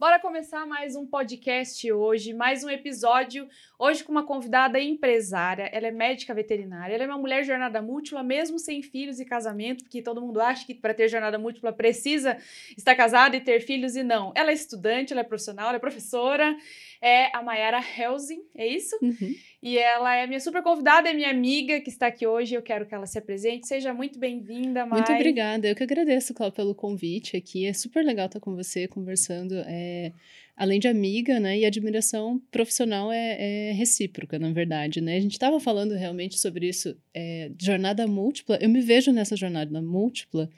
[0.00, 3.48] Bora começar mais um podcast hoje, mais um episódio.
[3.76, 5.68] Hoje com uma convidada empresária.
[5.72, 6.94] Ela é médica veterinária.
[6.94, 10.64] Ela é uma mulher jornada múltipla, mesmo sem filhos e casamento, porque todo mundo acha
[10.64, 12.38] que para ter jornada múltipla precisa
[12.76, 14.32] estar casada e ter filhos e não.
[14.36, 16.56] Ela é estudante, ela é profissional, ela é professora.
[17.00, 18.96] É a Mayara Helsing, é isso?
[19.00, 19.34] Uhum.
[19.62, 22.54] E ela é minha super convidada, é minha amiga que está aqui hoje.
[22.54, 23.66] Eu quero que ela se apresente.
[23.66, 25.00] Seja muito bem-vinda, May.
[25.00, 25.68] Muito obrigada.
[25.68, 27.66] Eu que agradeço, Cláudia, pelo convite aqui.
[27.66, 29.54] É super legal estar com você conversando.
[29.66, 30.12] É,
[30.58, 31.56] além de amiga, né?
[31.58, 35.16] E admiração profissional é, é recíproca, na verdade, né?
[35.16, 38.58] A gente estava falando realmente sobre isso, é, jornada múltipla.
[38.60, 40.50] Eu me vejo nessa jornada múltipla,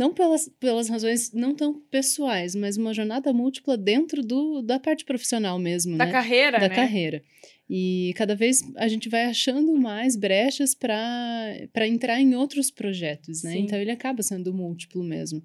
[0.00, 5.04] não pelas, pelas razões não tão pessoais, mas uma jornada múltipla dentro do, da parte
[5.04, 6.12] profissional mesmo, da né?
[6.12, 6.74] carreira, da né?
[6.74, 7.22] carreira.
[7.68, 13.52] E cada vez a gente vai achando mais brechas para entrar em outros projetos, né?
[13.52, 13.58] Sim.
[13.60, 15.42] Então ele acaba sendo múltiplo mesmo.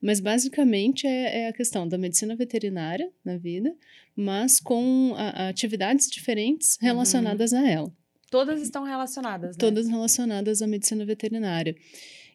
[0.00, 3.74] Mas basicamente é, é a questão da medicina veterinária na vida,
[4.14, 7.90] mas com a- a atividades diferentes relacionadas a ela.
[8.30, 9.58] Todas estão relacionadas, né?
[9.58, 11.74] Todas relacionadas à medicina veterinária.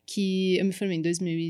[0.06, 1.50] Que eu me formei em 2000 e-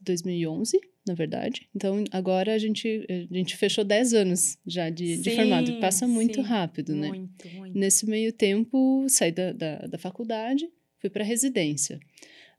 [0.00, 1.68] 2011, na verdade.
[1.74, 5.70] Então agora a gente, a gente fechou 10 anos já de, de Sim, formado.
[5.70, 6.46] E Passa muito sim.
[6.46, 7.08] rápido, né?
[7.08, 7.78] Muito, muito.
[7.78, 12.00] Nesse meio tempo, saí da, da, da faculdade, fui para residência.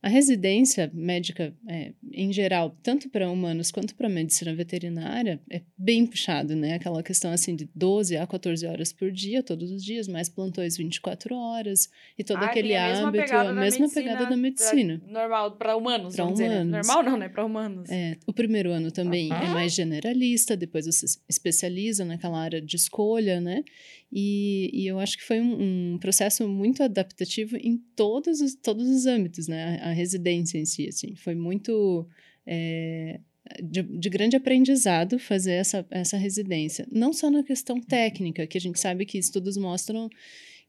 [0.03, 6.07] A residência médica, é, em geral, tanto para humanos quanto para medicina veterinária, é bem
[6.07, 6.73] puxado, né?
[6.73, 10.75] Aquela questão assim de 12 a 14 horas por dia, todos os dias, mais plantões
[10.75, 14.19] 24 horas, e todo Ah, aquele a mesma hábito, pegada a da mesma medicina pegada
[14.23, 15.01] da pra- medicina.
[15.07, 16.49] Normal, para humanos, Pra vamos dizer.
[16.49, 16.61] né?
[16.63, 16.87] humanos.
[16.87, 17.29] Normal não, né?
[17.29, 17.89] Para humanos.
[17.91, 22.75] É, o primeiro ano também é mais generalista, depois você se especializa naquela área de
[22.75, 23.63] escolha, né?
[24.11, 28.89] E, e eu acho que foi um, um processo muito adaptativo em todos os, todos
[28.89, 29.79] os âmbitos, né?
[29.81, 32.07] A, a residência em si, assim, foi muito
[32.45, 33.19] é,
[33.61, 36.87] de, de grande aprendizado fazer essa, essa residência.
[36.91, 40.09] Não só na questão técnica, que a gente sabe que estudos mostram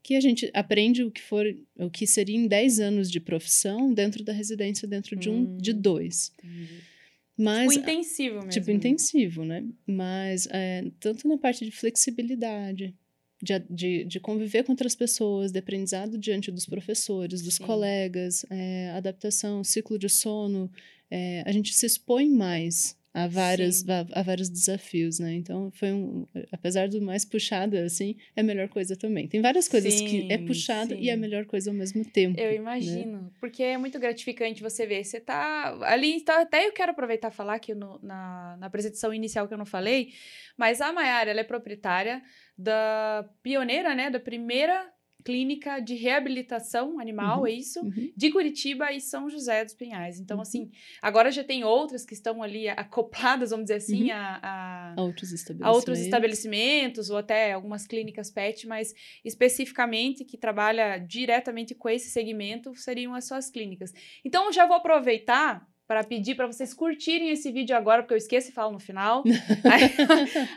[0.02, 1.46] que a gente aprende o que for
[1.78, 5.72] o que seria em 10 anos de profissão dentro da residência dentro de um de
[5.72, 5.80] Hum.
[5.80, 6.32] dois.
[6.38, 6.92] Entendi.
[7.38, 8.50] Mas tipo intensivo mesmo.
[8.50, 9.64] Tipo, intensivo, né?
[9.86, 12.94] Mas é, tanto na parte de flexibilidade,
[13.42, 17.64] de, de, de conviver com outras pessoas, de aprendizado diante dos professores, dos Sim.
[17.64, 20.70] colegas, é, adaptação, ciclo de sono,
[21.10, 22.96] é, a gente se expõe mais
[23.28, 23.86] várias, Sim.
[23.86, 25.34] va- a vários desafios, né?
[25.34, 26.26] Então, foi um...
[26.50, 29.28] Apesar do mais puxado, assim, é a melhor coisa também.
[29.28, 31.20] Tem várias coisas que é Sim, puxado e é a sim.
[31.20, 32.40] melhor coisa ao mesmo tempo.
[32.40, 32.56] Eu né?
[32.56, 35.04] imagino, porque é muito gratificante você ver.
[35.04, 39.12] Você tá ali, tá, até eu quero aproveitar e falar aqui no- na, na apresentação
[39.12, 40.12] inicial que eu não falei,
[40.56, 42.22] mas a Mayara, ela é proprietária
[42.56, 44.91] da pioneira, né, da primeira
[45.24, 47.46] clínica de reabilitação animal, Uhum.
[47.46, 47.80] é isso?
[47.80, 48.12] Uhum.
[48.16, 50.18] De Curitiba e São José dos Pinhais.
[50.20, 50.42] Então, Uhum.
[50.42, 54.12] assim, agora já tem outras que estão ali acopladas, vamos dizer assim, Uhum.
[54.12, 55.76] a- a, A outros a estabelecimentos.
[55.76, 58.92] outros estabelecimentos ou até algumas clínicas pet, mas
[59.24, 63.92] especificamente que trabalha diretamente com esse segmento seriam as suas clínicas.
[64.24, 68.18] Então eu já vou aproveitar para pedir para vocês curtirem esse vídeo agora, porque eu
[68.18, 69.22] esqueço e falo no final.
[69.70, 69.82] aí,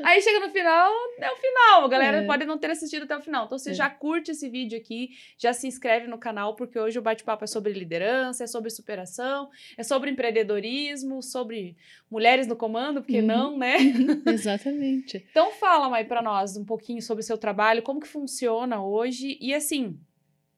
[0.03, 1.83] aí chega no final, é o final.
[1.83, 2.25] A galera É.
[2.25, 3.45] pode não ter assistido até o final.
[3.45, 3.73] Então você É.
[3.73, 7.47] já curte esse vídeo aqui, já se inscreve no canal, porque hoje o bate-papo é
[7.47, 11.75] sobre liderança, é sobre superação, é sobre empreendedorismo, sobre
[12.09, 13.25] mulheres no comando, porque Uhum.
[13.27, 13.75] não, né?
[14.25, 15.25] Exatamente.
[15.31, 19.37] Então fala, Mai, pra nós um pouquinho sobre o seu trabalho, como que funciona hoje
[19.41, 19.99] e assim,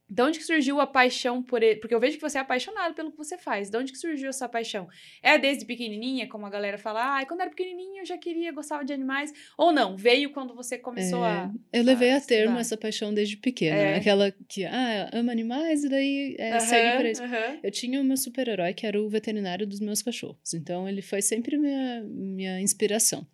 [0.09, 1.79] de onde que surgiu a paixão por ele?
[1.79, 3.69] Porque eu vejo que você é apaixonado pelo que você faz.
[3.69, 4.88] De onde que surgiu essa paixão?
[5.22, 8.85] É desde pequenininha, como a galera fala, ah, quando era pequenininha eu já queria, gostava
[8.85, 9.34] de animais.
[9.57, 11.51] Ou não, veio quando você começou É, a...
[11.73, 12.62] Eu levei a termo estudar.
[12.62, 13.75] essa paixão desde pequena.
[13.75, 13.95] É.
[13.97, 17.24] Aquela que, ah, ama animais e daí é, segue por isso.
[17.62, 20.53] Eu tinha o meu super-herói, que era o veterinário dos meus cachorros.
[20.53, 23.28] Então, ele foi sempre minha, minha inspiração.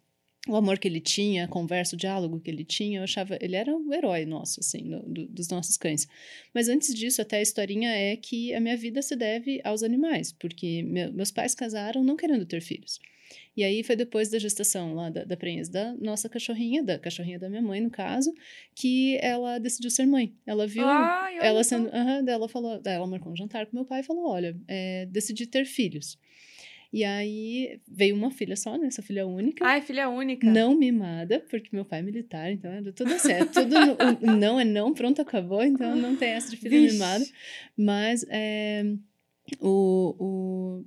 [0.47, 3.37] O amor que ele tinha, a conversa, o diálogo que ele tinha, eu achava...
[3.39, 6.05] Ele era o herói nosso, assim, no- do- dos nossos cães.
[6.53, 10.33] Mas antes disso, até a historinha é que a minha vida se deve aos animais.
[10.33, 12.99] Porque meu- meus pais casaram não querendo ter filhos.
[13.55, 17.39] E aí foi depois da gestação lá da, da prenhez da nossa cachorrinha, da cachorrinha
[17.39, 18.33] da minha mãe, no caso,
[18.75, 20.33] que ela decidiu ser mãe.
[20.45, 21.89] Ela viu Ai, ela sendo.
[21.89, 22.81] Daí ela falou.
[22.83, 26.17] ela marcou um jantar com meu pai e falou: olha, é, decidi ter filhos.
[26.93, 28.85] E aí veio uma filha só, né?
[28.85, 29.65] Essa filha única.
[29.65, 30.47] Ai, filha única.
[30.47, 33.51] Não mimada, porque meu pai é militar, então era tudo certo.
[33.51, 36.93] Tudo no- não é não, pronto, acabou, então não tem essa de filha Vixe.
[36.93, 37.25] mimada.
[37.75, 38.85] Mas é,
[39.59, 40.85] o, o,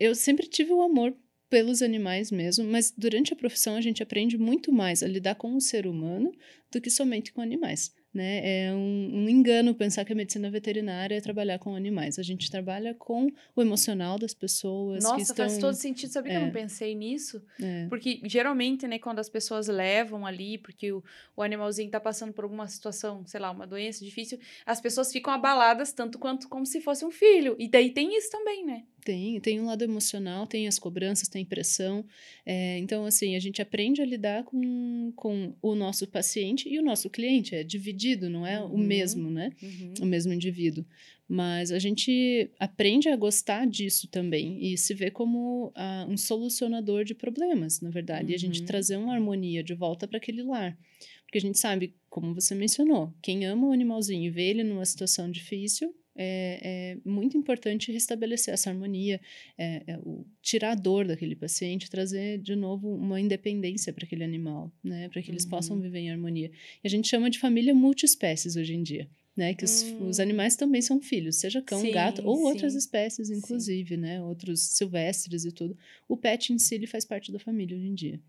[0.00, 1.14] eu sempre tive o amor
[1.50, 5.54] pelos animais mesmo, mas durante a profissão a gente aprende muito mais a lidar com
[5.54, 6.32] o ser humano
[6.72, 7.94] do que somente com animais.
[8.14, 8.66] Né?
[8.68, 12.18] É um, um, engano pensar que a medicina veterinária é trabalhar com animais.
[12.18, 13.26] A gente trabalha com
[13.56, 15.02] o emocional das pessoas.
[15.02, 15.36] Nossa, estão...
[15.36, 16.10] faz todo sentido.
[16.10, 16.32] Sabe é.
[16.32, 17.42] que eu não pensei nisso?
[17.60, 17.86] É.
[17.88, 21.02] Porque geralmente, né, quando as pessoas levam ali, porque o,
[21.36, 25.32] o animalzinho está passando por alguma situação, sei lá, uma doença difícil, as pessoas ficam
[25.32, 27.56] abaladas tanto quanto como se fosse um filho.
[27.58, 28.84] E daí tem isso também, né?
[29.04, 32.04] Tem, tem um lado emocional, tem as cobranças, tem pressão.
[32.46, 36.82] É, então, assim, a gente aprende a lidar com, com o nosso paciente e o
[36.82, 37.54] nosso cliente.
[37.54, 38.72] É dividido, não é uhum.
[38.72, 39.50] o mesmo, né?
[39.62, 39.94] Uhum.
[40.00, 40.86] O mesmo indivíduo.
[41.28, 47.04] Mas a gente aprende a gostar disso também e se vê como uh, um solucionador
[47.04, 48.26] de problemas, na verdade.
[48.26, 48.30] Uhum.
[48.30, 48.66] E a gente uhum.
[48.66, 50.78] trazer uma harmonia de volta para aquele lar.
[51.26, 54.84] Porque a gente sabe, como você mencionou, quem ama o animalzinho e vê ele numa
[54.86, 59.20] situação difícil, é, é, muito importante restabelecer essa harmonia,
[59.58, 64.24] é, é, o, tirar a dor daquele paciente, trazer de novo uma independência para aquele
[64.24, 65.50] animal, né, para que eles uhum.
[65.50, 66.50] possam viver em harmonia.
[66.82, 69.08] E a gente chama de família multiespécies hoje em dia.
[69.36, 70.06] Né, que os, hum.
[70.10, 72.42] os animais também são filhos, seja cão, sim, gato ou sim.
[72.44, 74.00] outras espécies, inclusive, sim.
[74.00, 75.76] né, outros silvestres e tudo.
[76.08, 78.20] O pet em si ele faz parte da família hoje em dia.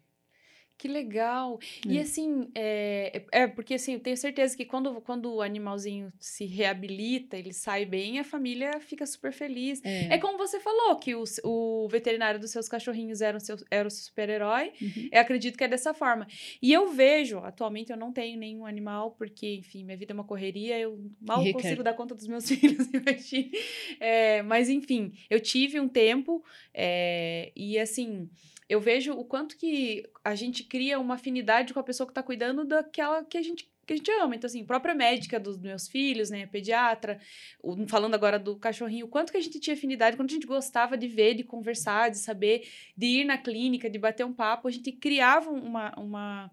[0.78, 1.58] Que legal.
[1.88, 1.94] É.
[1.94, 6.46] E assim, é, é porque assim, eu tenho certeza que quando, quando o animalzinho se
[6.46, 9.82] reabilita, ele sai bem, a família fica super feliz.
[9.86, 13.56] É, é como você falou, que o, o veterinário dos seus cachorrinhos era o, seu,
[13.72, 14.74] era o super-herói.
[14.82, 15.10] Uhum.
[15.12, 16.28] Eu acredito que é dessa forma.
[16.62, 20.26] E eu vejo, atualmente eu não tenho nenhum animal, porque, enfim, minha vida é uma
[20.26, 22.90] correria, eu mal consigo dar conta dos meus filhos.
[24.00, 26.44] É, mas, enfim, eu tive um tempo
[26.74, 28.30] é, e assim
[28.68, 32.24] eu vejo o quanto que a gente cria uma afinidade com a pessoa que está
[32.24, 34.36] cuidando daquela que a gente que a gente ama.
[34.36, 37.20] Então, assim, própria médica dos meus filhos, né, pediatra,
[37.88, 40.98] falando agora do cachorrinho, o quanto que a gente tinha afinidade, quanto a gente gostava
[40.98, 42.68] de ver, de conversar, de saber,
[42.98, 46.52] de ir na clínica, de bater um papo, a gente criava uma, uma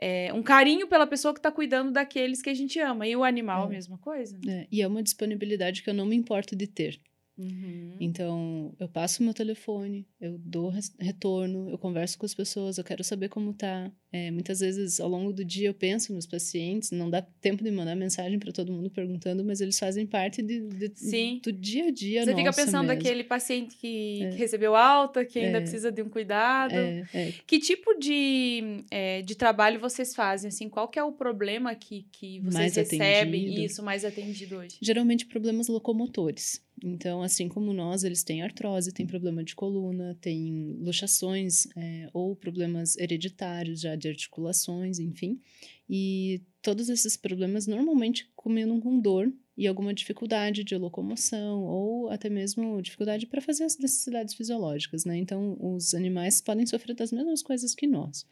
[0.00, 3.06] é, um carinho pela pessoa que está cuidando daqueles que a gente ama.
[3.06, 3.70] E o animal, é.
[3.70, 4.38] mesma coisa.
[4.48, 4.66] É.
[4.72, 6.98] E é uma disponibilidade que eu não me importo de ter.
[7.40, 7.96] Uhum.
[7.98, 13.02] Então, eu passo meu telefone, eu dou retorno, eu converso com as pessoas, eu quero
[13.02, 13.90] saber como tá.
[14.12, 17.70] É, muitas vezes, ao longo do dia, eu penso nos pacientes, não dá tempo de
[17.70, 21.90] mandar mensagem para todo mundo perguntando, mas eles fazem parte de, de do dia a
[21.92, 22.94] dia Você fica pensando mesmo.
[22.94, 24.30] naquele paciente que, é.
[24.30, 25.60] que, recebeu alta, que ainda é.
[25.60, 26.74] precisa de um cuidado.
[26.74, 27.32] É, é.
[27.46, 28.84] Que tipo de,
[29.24, 30.48] de trabalho vocês fazem?
[30.48, 33.60] Assim, qual que é o problema que, que vocês mais recebem atendido.
[33.60, 34.76] isso mais atendido hoje?
[34.82, 36.60] Geralmente, problemas locomotores.
[36.82, 42.34] Então, assim como nós, eles têm artrose, têm problema de coluna, têm luxações é, ou
[42.34, 45.40] problemas hereditários já de articulações, enfim.
[45.88, 52.28] E todos esses problemas normalmente combinam com dor e alguma dificuldade de locomoção ou até
[52.28, 55.18] mesmo dificuldade para fazer as necessidades fisiológicas, né?
[55.18, 58.26] Então, os animais podem sofrer das mesmas coisas que nós.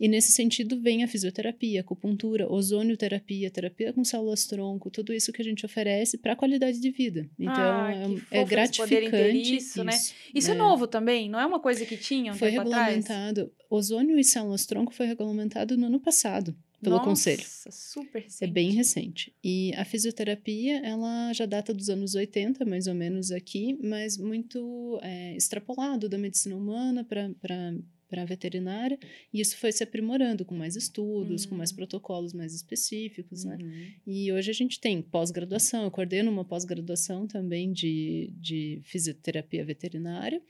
[0.00, 5.40] E nesse sentido vem a fisioterapia, a acupuntura, ozonioterapia, terapia com células-tronco, tudo isso que
[5.40, 7.28] a gente oferece para a qualidade de vida.
[7.38, 7.92] Então, ah,
[8.30, 9.96] é, é gratificante isso, né?
[10.34, 10.54] Isso é.
[10.54, 10.56] é.
[10.56, 11.28] novo também?
[11.28, 13.42] Não é uma coisa que tinha um Foi regulamentado.
[13.42, 13.62] Atrás?
[13.70, 17.44] Ozônio e células-tronco foi regulamentado no ano passado pelo Nossa, conselho.
[17.70, 18.44] super recente.
[18.44, 19.32] É bem recente.
[19.42, 24.98] E a fisioterapia, ela já data dos anos 80, mais ou menos aqui, mas muito
[25.00, 27.74] é, extrapolado da medicina humana para
[28.12, 28.98] para a veterinária,
[29.32, 31.48] e isso foi se aprimorando com mais estudos, uhum.
[31.48, 31.76] com mais hum.
[31.76, 33.56] protocolos mais específicos, né?
[33.58, 33.86] uhum.
[34.06, 40.42] E hoje a gente tem pós-graduação, eu coordeno uma pós-graduação também de, de fisioterapia veterinária,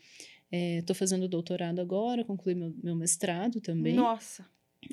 [0.51, 3.93] estou é, fazendo doutorado agora, concluí meu, meu mestrado também.
[3.93, 4.45] Nossa!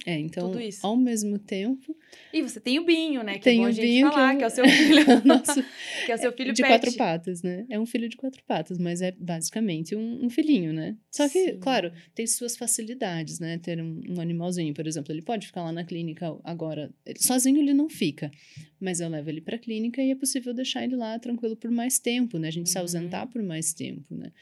[0.06, 0.52] É, então,
[0.82, 1.96] ao mesmo tempo.
[2.32, 3.34] E você tem o Binho, né?
[3.34, 4.50] Que tem é bom a gente falar, que é, o...
[4.50, 5.05] que é o seu filho.
[5.24, 5.62] Nosso,
[6.06, 6.70] que é o seu filho De pet.
[6.70, 7.67] quatro patas, né?
[7.69, 10.96] É um filho de quatro patas, mas é basicamente um, um filhinho, né?
[11.10, 11.58] Só que, Sim.
[11.58, 13.58] claro, tem suas facilidades, né?
[13.58, 16.91] Ter um, um, animalzinho, por exemplo, ele pode ficar lá na clínica agora.
[17.19, 18.31] Sozinho ele não fica,
[18.81, 21.70] mas eu levo ele para a clínica e é possível deixar ele lá tranquilo por
[21.70, 22.49] mais tempo, né?
[22.49, 22.72] A gente uhum.
[22.72, 24.32] se ausentar por mais tempo, né?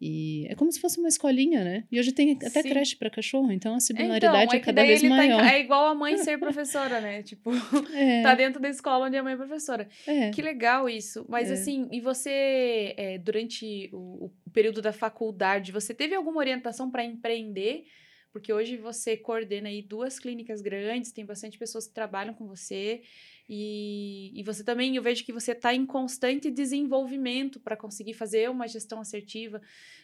[0.00, 1.84] E é como se fosse uma escolinha, né?
[1.90, 2.68] E hoje tem até Sim.
[2.68, 5.40] creche para cachorro, então a similaridade então, é, é cada vez maior.
[5.40, 7.22] Tá é igual a mãe ser professora, né?
[7.22, 7.50] Tipo,
[7.92, 8.22] é.
[8.22, 9.88] tá dentro da escola onde a mãe é professora.
[10.06, 10.30] É.
[10.30, 11.26] Que legal isso.
[11.28, 11.54] Mas é.
[11.54, 17.04] assim, e você, é, durante o, o período da faculdade, você teve alguma orientação para
[17.04, 17.84] empreender?
[18.32, 23.02] Porque hoje você coordena aí duas clínicas grandes, tem bastante pessoas que trabalham com você.
[23.48, 28.50] E, e você também, eu vejo que você está em constante desenvolvimento para conseguir fazer
[28.50, 29.60] uma gestão assertiva.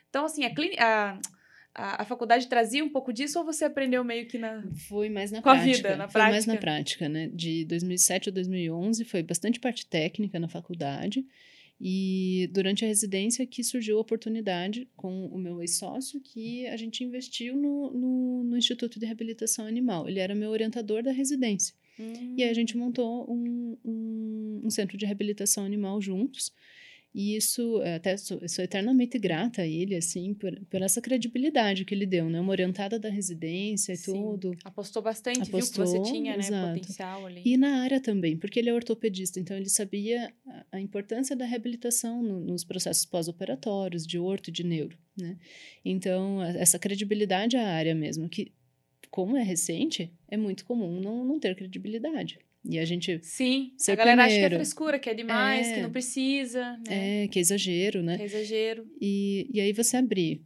[0.09, 1.19] Então, assim, a, clínica, a,
[1.75, 4.65] a, a, faculdade trazia um pouco disso ou você aprendeu meio que na.
[4.89, 5.71] Foi mais na com prática.
[5.71, 6.31] a vida, na foi prática?
[6.31, 7.29] mais na prática, né?
[7.35, 11.27] De 2007 a 2011 foi bastante parte técnica na faculdade.
[11.79, 17.05] E durante a residência que surgiu a oportunidade com o meu ex-sócio que a gente
[17.05, 20.09] investiu no, no, no Instituto de Reabilitação Animal.
[20.09, 21.75] Ele era meu orientador da residência.
[21.99, 22.35] Hum.
[22.37, 26.53] E aí a gente montou um, um, um centro de reabilitação animal juntos.
[27.15, 31.95] E isso, até sou, sou, eternamente grata a ele, assim, por, por essa credibilidade que
[31.95, 32.41] ele deu, né?
[32.41, 34.13] Uma orientada da residência e Sim.
[34.13, 34.57] tudo.
[34.65, 36.81] Apostou bastante, Apostou, viu que você tinha, né, exato.
[36.81, 37.43] potencial ali.
[37.45, 41.45] E na área também, porque ele é ortopedista, então ele sabia a, a importância da
[41.45, 45.39] reabilitação no, nos processos pós-operatórios, de orto e de neuro, né?
[45.85, 48.53] Então, essa credibilidade à área mesmo, que
[49.15, 52.37] como é recente, é muito comum não, não ter credibilidade.
[52.65, 53.21] E a gente.
[53.23, 54.23] Sim, a galera primeiro.
[54.23, 56.73] acha que é frescura, que é demais, é, que não precisa.
[56.79, 57.23] Né?
[57.23, 58.17] É, que é exagero, né?
[58.17, 58.85] Que é exagero.
[59.01, 60.43] E, e aí você abrir.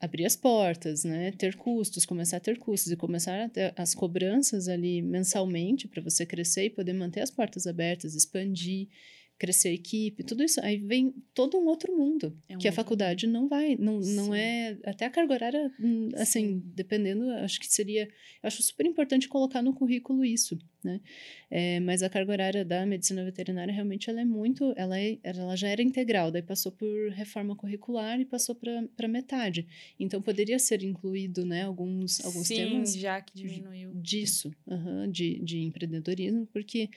[0.00, 1.32] Abrir as portas, né?
[1.32, 6.00] Ter custos, começar a ter custos e começar a ter as cobranças ali mensalmente para
[6.00, 8.88] você crescer e poder manter as portas abertas, expandir
[9.44, 10.58] crescer a equipe, tudo isso.
[10.62, 14.34] Aí vem todo um outro mundo é um que a faculdade não vai, não, não
[14.34, 14.78] é.
[14.86, 16.62] Até a carga horária, hum, assim, Sim.
[16.74, 18.04] dependendo, acho que seria.
[18.42, 20.98] Eu acho super importante colocar no currículo isso, né?
[21.50, 24.72] É, mas a carga horária da medicina veterinária realmente ela é muito.
[24.78, 29.66] Ela, é, ela já era integral, daí passou por reforma curricular e passou para metade.
[30.00, 32.94] Então poderia ser incluído, né, alguns, alguns Sim, temas.
[32.94, 33.90] já que diminuiu.
[33.94, 34.50] Disso,
[35.10, 36.88] de, de empreendedorismo, porque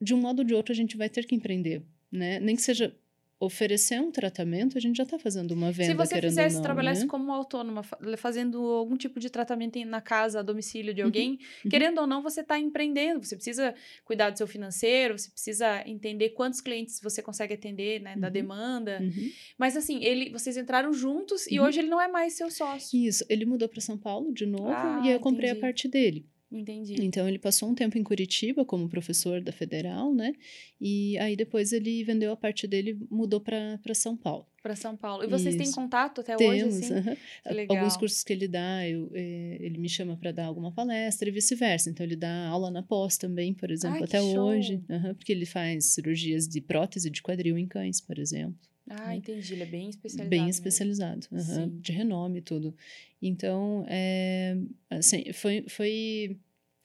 [0.00, 2.38] de um modo ou de outro a gente vai ter que empreender, né?
[2.40, 2.94] Nem que seja
[3.40, 7.02] oferecer um tratamento, a gente já está fazendo uma venda, Se você fizesse, não, trabalhasse
[7.02, 7.06] né?
[7.06, 7.82] como autônoma,
[8.16, 11.70] fazendo algum tipo de tratamento na casa, a domicílio de uhum, alguém, uhum.
[11.70, 13.24] querendo ou não, você está empreendendo.
[13.24, 13.74] Você precisa
[14.04, 18.32] cuidar do seu financeiro, você precisa entender quantos clientes você consegue atender, né, da uhum.
[18.32, 18.98] demanda.
[19.00, 19.30] Uhum.
[19.56, 21.66] Mas assim, ele, vocês entraram juntos e uhum.
[21.66, 22.98] hoje ele não é mais seu sócio.
[22.98, 25.64] Isso, ele mudou para São Paulo de novo ah, e eu comprei entendi.
[25.64, 26.26] a parte dele.
[26.50, 26.94] Entendi.
[27.00, 30.32] Então ele passou um tempo em Curitiba como professor da Federal, né?
[30.80, 34.46] E aí depois ele vendeu a parte dele, mudou para São Paulo.
[34.62, 35.22] Para São Paulo.
[35.22, 35.64] E vocês Isso.
[35.64, 36.94] têm contato até Temos, hoje, assim?
[36.94, 37.66] Uh -huh.
[37.68, 41.32] Alguns cursos que ele dá, eu, eh, ele me chama para dar alguma palestra e
[41.32, 41.90] vice-versa.
[41.90, 45.32] Então ele dá aula na pós também, por exemplo, Ai, até hoje, uh -huh, porque
[45.32, 48.58] ele faz cirurgias de prótese de quadril em cães, por exemplo.
[48.90, 49.52] Ah, entendi.
[49.52, 50.30] Ele é bem especializado.
[50.30, 52.74] Bem especializado, uhum, de renome e tudo.
[53.20, 54.56] Então, é,
[54.90, 56.38] assim, foi, foi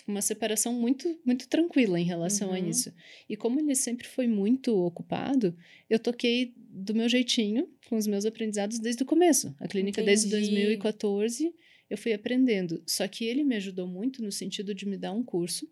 [0.07, 2.55] uma separação muito, muito tranquila em relação uhum.
[2.55, 2.93] a isso.
[3.29, 5.55] E como ele sempre foi muito ocupado,
[5.89, 9.55] eu toquei do meu jeitinho, com os meus aprendizados desde o começo.
[9.59, 10.05] A clínica entendi.
[10.05, 11.53] desde 2014
[11.89, 12.81] eu fui aprendendo.
[12.85, 15.69] Só que ele me ajudou muito no sentido de me dar um curso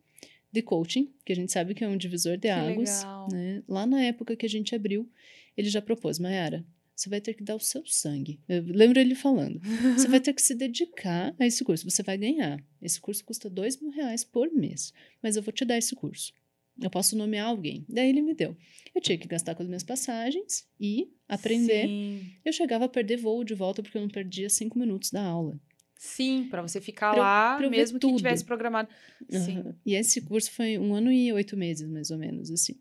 [0.51, 3.03] de coaching, que a gente sabe que é um divisor de que águas.
[3.31, 3.63] Né?
[3.67, 5.09] Lá na época que a gente abriu,
[5.55, 6.65] ele já propôs, Mayara,
[6.95, 8.39] você vai ter que dar o seu sangue.
[8.47, 9.59] Eu lembro ele falando.
[9.97, 11.89] Você vai ter que se dedicar a esse curso.
[11.89, 12.63] Você vai ganhar.
[12.81, 14.93] Esse curso custa dois mil reais por mês.
[15.21, 16.31] Mas eu vou te dar esse curso.
[16.79, 17.85] Eu posso nomear alguém.
[17.89, 18.55] Daí ele me deu.
[18.93, 21.87] Eu tinha que gastar com as minhas passagens e aprender.
[21.87, 22.31] Sim.
[22.45, 25.59] Eu chegava a perder voo de volta porque eu não perdia cinco minutos da aula.
[25.97, 28.89] Sim, para você ficar pra, lá, pra mesmo que tivesse programado.
[29.31, 29.75] Uhum.
[29.85, 32.79] E esse curso foi um ano e oito meses, mais ou menos, assim.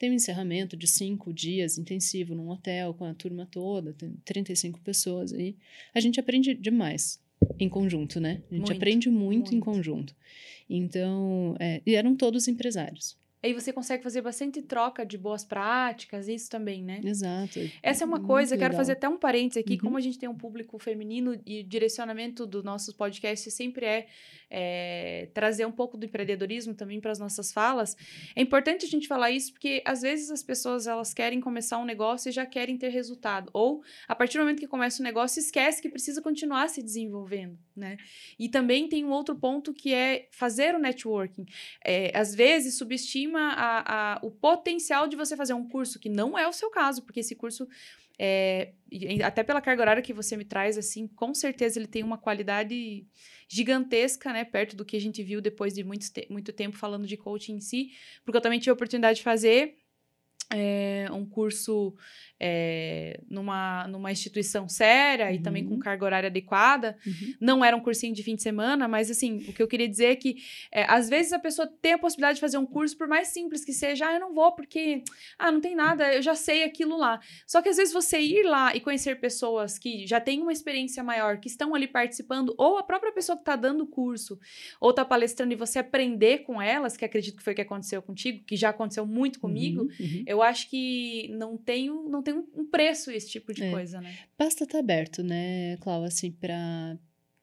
[0.00, 4.80] Tem um encerramento de cinco dias intensivo num hotel com a turma toda, tem 35
[4.80, 5.54] pessoas aí.
[5.92, 7.20] A gente aprende demais
[7.58, 8.40] em conjunto, né?
[8.50, 10.16] A gente muito, aprende muito, muito, em conjunto.
[10.70, 13.14] Então, é, e eram todos empresários.
[13.42, 17.00] Aí você consegue fazer bastante troca de boas práticas, isso também, né?
[17.02, 17.58] Exato.
[17.82, 19.80] Essa é uma coisa, quero fazer até um parênteses aqui, uhum.
[19.80, 24.06] como a gente tem um público feminino e o direcionamento do nosso podcast sempre é,
[24.50, 27.96] é trazer um pouco do empreendedorismo também para as nossas falas.
[28.36, 31.86] É importante a gente falar isso porque às vezes as pessoas elas querem começar um
[31.86, 35.40] negócio e já querem ter resultado, ou a partir do momento que começa o negócio
[35.40, 37.96] esquece que precisa continuar se desenvolvendo, né?
[38.38, 41.46] E também tem um outro ponto que é fazer o networking.
[41.82, 46.38] É, às vezes subestima a, a, o potencial de você fazer um curso, que não
[46.38, 47.68] é o seu caso, porque esse curso,
[48.18, 48.72] é,
[49.24, 53.06] até pela carga horária que você me traz, assim, com certeza ele tem uma qualidade
[53.48, 57.16] gigantesca, né, perto do que a gente viu depois de muito, muito tempo falando de
[57.16, 57.90] coaching em si,
[58.24, 59.76] porque eu também tive a oportunidade de fazer
[60.52, 61.94] é, um curso
[62.40, 65.34] é, numa, numa instituição séria uhum.
[65.34, 65.78] e também com uhum.
[65.78, 66.96] carga horária adequada.
[67.06, 67.34] Uhum.
[67.38, 70.06] Não era um cursinho de fim de semana, mas assim, o que eu queria dizer
[70.06, 70.36] é que
[70.72, 73.64] é, às vezes a pessoa tem a possibilidade de fazer um curso, por mais simples
[73.64, 75.02] que seja, ah, eu não vou porque
[75.38, 77.20] ah, não tem nada, eu já sei aquilo lá.
[77.46, 81.04] Só que às vezes você ir lá e conhecer pessoas que já têm uma experiência
[81.04, 84.38] maior, que estão ali participando, ou a própria pessoa que está dando o curso,
[84.80, 88.00] ou está palestrando e você aprender com elas, que acredito que foi o que aconteceu
[88.00, 90.24] contigo, que já aconteceu muito comigo, uhum, uhum.
[90.40, 93.70] Eu acho que não tenho, não tem um preço esse tipo de é.
[93.70, 94.16] coisa, né?
[94.38, 96.98] Basta estar tá aberto, né, Clau, assim, para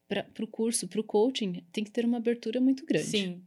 [0.08, 3.08] para o curso, para o coaching, tem que ter uma abertura muito grande.
[3.08, 3.44] Sim.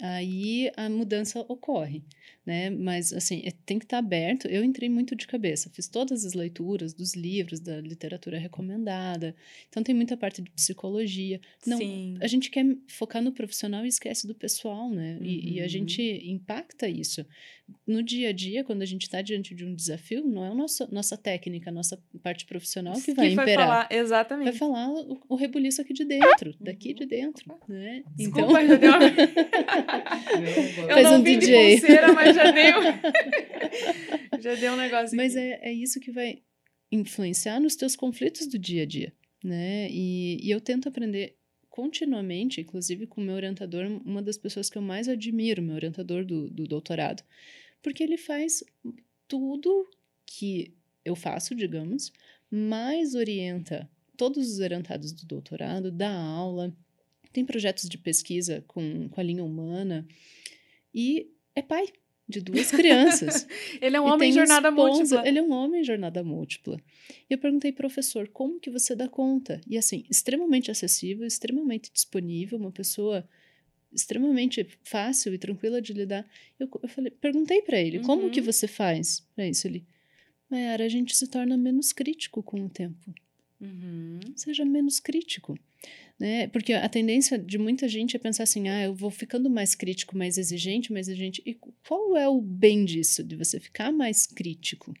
[0.00, 2.02] aí a mudança ocorre
[2.44, 2.70] né?
[2.70, 4.46] Mas, assim, é, tem que estar tá aberto.
[4.48, 9.34] Eu entrei muito de cabeça, fiz todas as leituras dos livros, da literatura recomendada.
[9.68, 11.40] Então, tem muita parte de psicologia.
[11.66, 12.16] Não, Sim.
[12.20, 15.18] A gente quer focar no profissional e esquece do pessoal, né?
[15.20, 15.26] Uhum.
[15.26, 15.68] E, e, a uhum.
[15.68, 17.24] gente impacta isso.
[17.86, 20.54] No dia a dia, quando a gente está diante de um desafio, não é a
[20.54, 23.56] nossa, nossa técnica, a nossa parte profissional que vai que imperar.
[23.56, 24.44] Vai falar, exatamente.
[24.44, 26.94] Vai falar o, o rebuliço aqui de dentro, daqui uhum.
[26.96, 28.02] de dentro, né?
[28.16, 29.00] Desculpa, então...
[30.88, 31.76] eu, eu não um vim DJ.
[31.76, 32.80] de pulseira, mas já deu.
[34.40, 35.16] já deu um negócio.
[35.16, 36.42] Mas é, é isso que vai
[36.90, 39.12] influenciar nos teus conflitos do dia a dia,
[39.42, 39.88] né?
[39.90, 41.36] E, e eu tento aprender
[41.70, 46.22] continuamente, inclusive com o meu orientador, uma das pessoas que eu mais admiro, meu orientador
[46.22, 47.22] do, do doutorado,
[47.82, 48.62] porque ele faz
[49.26, 49.88] tudo
[50.26, 52.12] que eu faço, digamos,
[52.50, 56.76] mais orienta todos os orientados do doutorado, dá aula,
[57.32, 60.06] tem projetos de pesquisa com, com a linha humana
[60.94, 61.86] e é pai
[62.32, 63.46] de duas crianças.
[63.80, 65.28] ele é um homem em jornada esposa, múltipla.
[65.28, 66.80] Ele é um homem em jornada múltipla.
[67.28, 69.60] E eu perguntei, professor, como que você dá conta?
[69.66, 73.28] E assim, extremamente acessível, extremamente disponível, uma pessoa
[73.92, 76.26] extremamente fácil e tranquila de lidar.
[76.58, 78.04] Eu, eu falei, perguntei para ele, uhum.
[78.04, 78.46] como que uhum.
[78.46, 79.66] você faz para isso?
[79.66, 79.84] Ele,
[80.50, 83.14] Mayara, a gente se torna menos crítico com o tempo.
[83.60, 84.20] Uhum.
[84.34, 85.56] Seja menos crítico.
[86.22, 86.46] Né?
[86.46, 90.16] Porque a tendência de muita gente é pensar assim: ah, eu vou ficando mais crítico,
[90.16, 91.42] mais exigente, mais exigente.
[91.44, 94.94] E qual é o bem disso, de você ficar mais crítico?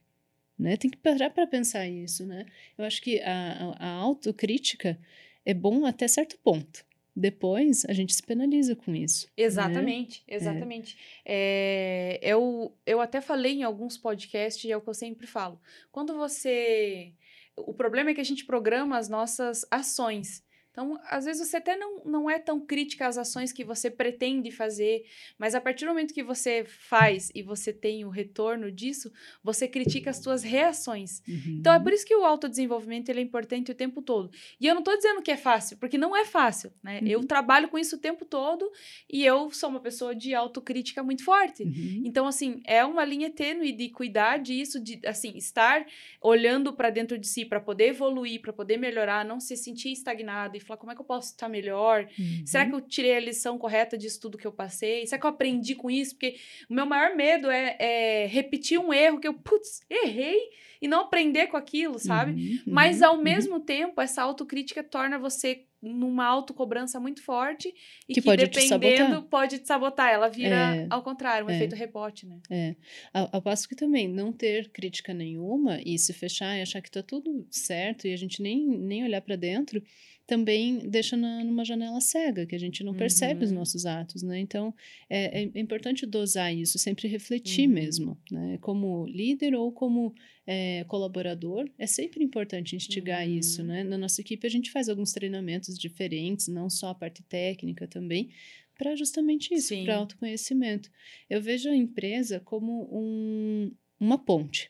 [0.58, 0.76] Né?
[0.76, 2.26] Tem que parar para pensar isso.
[2.26, 2.44] Né?
[2.76, 4.98] Eu acho que a, a, autocrítica
[5.46, 6.84] é bom até certo ponto.
[7.14, 9.30] Depois a gente se penaliza com isso.
[9.36, 10.34] Exatamente, né?
[10.34, 10.98] exatamente.
[11.24, 12.18] É.
[12.20, 15.60] É, eu, eu até falei em alguns podcasts, e é o que eu sempre falo.
[15.92, 17.12] Quando você.
[17.56, 20.42] O problema é que a gente programa as nossas ações.
[20.72, 24.50] Então, às vezes você até não, não é tão crítica às ações que você pretende
[24.50, 25.04] fazer,
[25.38, 29.12] mas a partir do momento que você faz e você tem o retorno disso,
[29.44, 31.22] você critica as suas reações.
[31.28, 31.58] Uhum.
[31.60, 34.30] Então, é por isso que o autodesenvolvimento ele é importante o tempo todo.
[34.58, 37.00] E eu não estou dizendo que é fácil, porque não é fácil, né?
[37.00, 37.08] Uhum.
[37.08, 38.72] Eu trabalho com isso o tempo todo
[39.10, 41.64] e eu sou uma pessoa de autocrítica muito forte.
[41.64, 42.02] Uhum.
[42.02, 45.84] Então, assim, é uma linha tênue de cuidar disso, de, assim, estar
[46.18, 50.61] olhando para dentro de si para poder evoluir, para poder melhorar, não se sentir estagnado
[50.64, 52.08] falar como é que eu posso estar melhor?
[52.18, 52.42] Uhum.
[52.46, 55.06] Será que eu tirei a lição correta disso tudo que eu passei?
[55.06, 56.14] Será que eu aprendi com isso?
[56.14, 56.36] Porque
[56.68, 60.38] o meu maior medo é, é repetir um erro que eu, putz, errei
[60.80, 62.32] e não aprender com aquilo, sabe?
[62.32, 63.22] Uhum, uhum, Mas ao uhum.
[63.22, 67.68] mesmo tempo, essa autocrítica torna você numa autocobrança muito forte
[68.08, 70.12] e que, que pode dependendo te pode te sabotar.
[70.12, 72.38] Ela vira é, ao contrário, um é, efeito rebote, né?
[72.48, 72.76] É.
[73.12, 76.90] Ao, ao, passo que também não ter crítica nenhuma e se fechar e achar que
[76.90, 79.82] tá tudo certo e a gente nem, nem olhar para dentro,
[80.26, 83.46] também deixa na, numa janela cega, que a gente não percebe uhum.
[83.46, 84.38] os nossos atos, né?
[84.38, 84.74] Então,
[85.10, 87.74] é, é, importante dosar isso, sempre refletir uhum.
[87.74, 88.58] mesmo, né?
[88.60, 90.14] Como líder ou como
[90.46, 93.34] é, colaborador, é sempre importante instigar uhum.
[93.34, 93.82] isso, né?
[93.82, 98.30] Na nossa equipe, a gente faz alguns treinamentos diferentes, não só a parte técnica também,
[98.78, 100.90] para justamente isso, para autoconhecimento.
[101.28, 104.68] Eu vejo a empresa como um, uma ponte,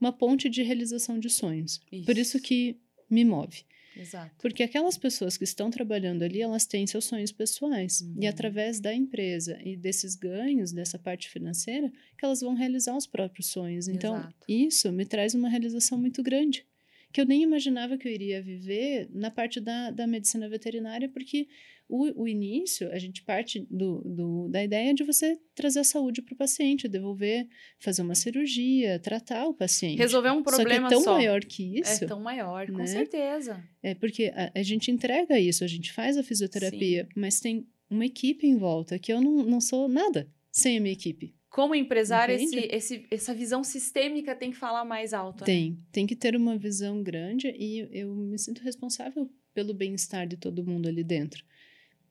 [0.00, 1.80] uma ponte de realização de sonhos.
[1.92, 2.04] Isso.
[2.04, 3.64] Por isso que me move.
[3.96, 4.34] Exato.
[4.38, 8.00] Porque aquelas pessoas que estão trabalhando ali, elas têm seus sonhos pessoais.
[8.00, 8.16] Uhum.
[8.20, 13.06] E através da empresa e desses ganhos, dessa parte financeira, que elas vão realizar os
[13.06, 13.88] próprios sonhos.
[13.88, 14.34] Então, Exato.
[14.48, 16.66] isso me traz uma realização muito grande
[17.14, 21.46] que eu nem imaginava que eu iria viver na parte da, da medicina veterinária, porque
[21.88, 26.22] o, o início, a gente parte do, do, da ideia de você trazer a saúde
[26.22, 27.46] para o paciente, devolver,
[27.78, 29.98] fazer uma cirurgia, tratar o paciente.
[29.98, 30.88] Resolver um problema só.
[30.88, 31.12] Que é tão só.
[31.14, 32.04] maior que isso.
[32.04, 32.78] É tão maior, né?
[32.78, 33.62] com certeza.
[33.82, 37.20] É porque a, a, gente entrega isso, a gente faz a fisioterapia, Sim.
[37.20, 40.92] mas tem uma equipe em volta, que eu não, não sou nada sem a minha
[40.92, 45.42] equipe como empresário, esse, esse, essa visão sistêmica tem que falar mais alto.
[45.42, 45.46] Né?
[45.46, 50.36] Tem, tem que ter uma visão grande e eu me sinto responsável pelo bem-estar de
[50.36, 51.44] todo mundo ali dentro,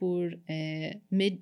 [0.03, 0.97] por é,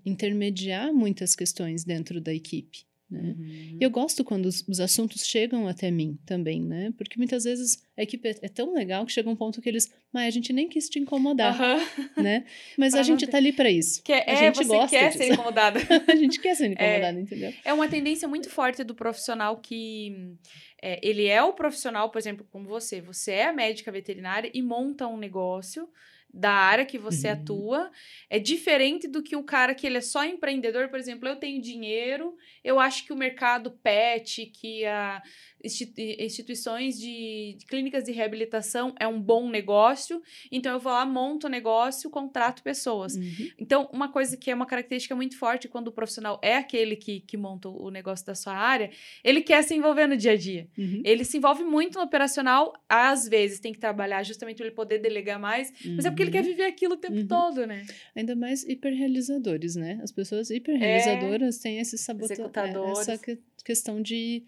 [0.06, 2.86] intermediar muitas questões dentro da equipe.
[3.10, 3.36] Né?
[3.36, 3.78] Uhum.
[3.82, 6.94] E eu gosto quando os, os, assuntos chegam até mim também, né?
[6.96, 9.92] Porque muitas vezes a equipe é, é tão legal que chega um ponto que eles,
[10.14, 12.22] mas a gente nem quis te incomodar, uhum.
[12.22, 12.46] né?
[12.78, 14.04] Mas a gente tá ali para isso.
[14.04, 15.18] Que, é, a gente você gosta quer disso.
[15.18, 15.80] ser incomodada.
[16.08, 17.54] a gente quer ser incomodada, é, entendeu?
[17.66, 20.36] É uma tendência muito forte do profissional que
[20.80, 23.02] é, ele é o profissional, por exemplo, como você.
[23.02, 25.90] Você é a médica veterinária e monta um negócio
[26.34, 27.34] da área que você uhum.
[27.34, 27.92] atua
[28.30, 31.62] é diferente do que o cara que ele é só empreendedor, por exemplo, eu tenho
[31.62, 35.22] dinheiro, eu acho que o mercado pet, que a
[35.64, 40.22] instituições de, de, clínicas de reabilitação é um bom negócio,
[40.52, 43.16] então eu vou lá, monto o negócio, contrato pessoas.
[43.16, 43.50] Uhum.
[43.58, 47.22] Então, uma coisa que é uma característica muito forte quando o profissional é aquele que,
[47.22, 48.90] que monta o negócio da sua área,
[49.24, 50.68] ele quer se envolver no dia a dia.
[50.78, 51.02] Uhum.
[51.06, 55.00] Ele se envolve muito no operacional, às vezes tem que trabalhar justamente para ele poder
[55.00, 55.96] delegar mais, uhum.
[55.96, 56.50] mas é porque ele quer uhum.
[56.50, 57.28] viver aquilo o tempo uhum.
[57.28, 57.86] todo, né?
[58.16, 60.00] Ainda mais hiperrealizadores, né?
[60.04, 63.20] As pessoas hiperrealizadoras é, têm esse sabotador, é, essa
[63.64, 64.44] questão de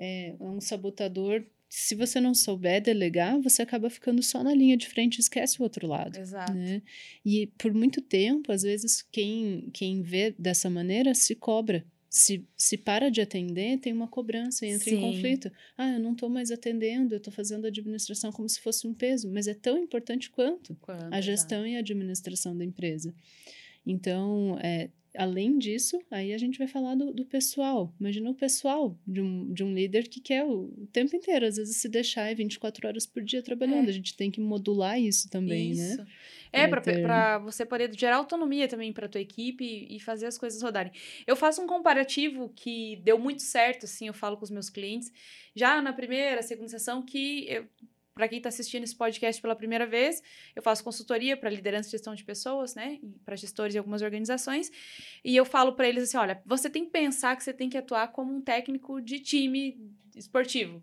[0.00, 1.44] é, é um sabotador.
[1.68, 5.60] Se você não souber delegar, você acaba ficando só na linha de frente e esquece
[5.60, 6.18] o outro lado.
[6.18, 6.52] Exato.
[6.52, 6.82] Né?
[7.24, 12.76] E por muito tempo, às vezes, quem, quem vê dessa maneira se cobra se, se
[12.76, 14.96] para de atender, tem uma cobrança e entra Sim.
[14.96, 15.52] em conflito.
[15.78, 19.30] Ah, eu não estou mais atendendo, eu estou fazendo administração como se fosse um peso,
[19.30, 23.14] mas é tão importante quanto, quanto a gestão e a administração da empresa.
[23.86, 27.92] Então, é, além disso, aí a gente vai falar do, do pessoal.
[27.98, 31.56] Imagina o pessoal de um, de um líder que quer o, o tempo inteiro, às
[31.56, 33.86] vezes se deixar é 24 horas por dia trabalhando.
[33.86, 33.90] É.
[33.90, 35.82] A gente tem que modular isso também, né?
[35.82, 35.98] isso.
[35.98, 36.06] né?
[36.52, 40.92] É, para você poder gerar autonomia também para tua equipe e fazer as coisas rodarem.
[41.26, 45.12] Eu faço um comparativo que deu muito certo, assim, eu falo com os meus clientes,
[45.54, 47.66] já na primeira, segunda sessão, que eu
[48.20, 50.22] para quem está assistindo esse podcast pela primeira vez,
[50.54, 52.98] eu faço consultoria para liderança e gestão de pessoas, né?
[53.24, 54.70] Para gestores de algumas organizações.
[55.24, 57.78] E eu falo para eles assim: olha, você tem que pensar que você tem que
[57.78, 60.82] atuar como um técnico de time esportivo.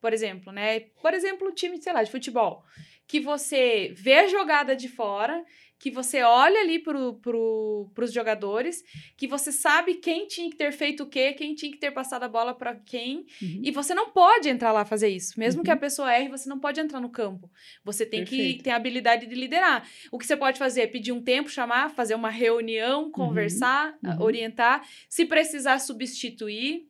[0.00, 0.80] Por exemplo, né?
[1.02, 2.64] Por exemplo, time, sei lá, de futebol.
[3.06, 5.44] Que você vê a jogada de fora
[5.78, 8.82] que você olha ali para pro, os jogadores,
[9.16, 12.24] que você sabe quem tinha que ter feito o quê, quem tinha que ter passado
[12.24, 13.60] a bola para quem, uhum.
[13.62, 15.38] e você não pode entrar lá fazer isso.
[15.38, 15.64] Mesmo uhum.
[15.64, 15.80] que a uhum.
[15.80, 17.50] pessoa erre, você não pode entrar no campo.
[17.84, 18.56] Você tem Perfeito.
[18.58, 19.88] que ter a habilidade de liderar.
[20.10, 23.10] O que você pode fazer é pedir um tempo, chamar, fazer uma reunião, uhum.
[23.12, 24.20] conversar, uhum.
[24.20, 26.88] orientar, se precisar substituir,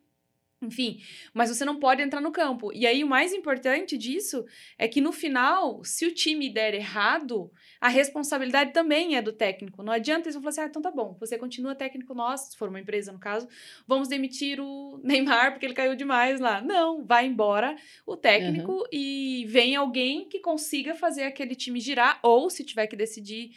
[0.60, 1.00] enfim,
[1.32, 2.72] mas você não pode entrar no campo.
[2.72, 4.44] E aí, o mais importante disso
[4.76, 9.82] é que no final, se o time der errado, a responsabilidade também é do técnico.
[9.82, 12.56] Não adianta eles vão falar assim: ah, então tá bom, você continua técnico nosso, se
[12.56, 13.48] for uma empresa no caso,
[13.86, 16.60] vamos demitir o Neymar porque ele caiu demais lá.
[16.60, 18.84] Não, vai embora o técnico uhum.
[18.92, 23.50] e vem alguém que consiga fazer aquele time girar, ou se tiver que decidir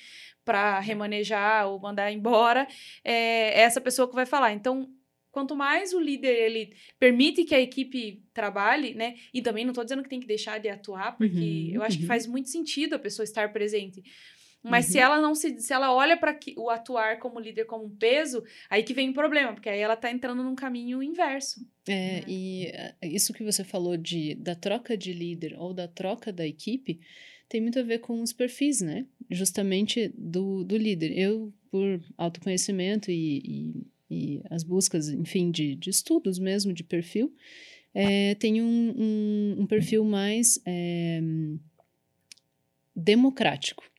[0.43, 2.67] para remanejar ou mandar embora,
[3.03, 4.53] é essa pessoa que vai falar.
[4.53, 4.89] Então,
[5.31, 9.15] quanto mais o líder ele permite que a equipe trabalhe, né?
[9.33, 11.95] E também não estou dizendo que tem que deixar de atuar, porque uhum, eu acho
[11.95, 12.01] uhum.
[12.01, 14.03] que faz muito sentido a pessoa estar presente.
[14.63, 14.91] Mas uhum.
[14.91, 18.43] se ela não se, se ela olha para o atuar como líder como um peso,
[18.69, 21.65] aí que vem o problema, porque aí ela está entrando num caminho inverso.
[21.87, 22.23] É, né?
[22.27, 26.45] e eh, isso que você falou de da troca de líder ou da troca da
[26.45, 26.99] equipe
[27.49, 29.05] tem muito a ver com os perfis, né?
[29.29, 31.11] Justamente do, do líder.
[31.17, 37.33] Eu, por autoconhecimento e, e e as buscas, enfim, de, de estudos mesmo, de perfil,
[37.93, 41.21] é, tem um, um, um, perfil mais é,
[42.93, 43.89] democrático.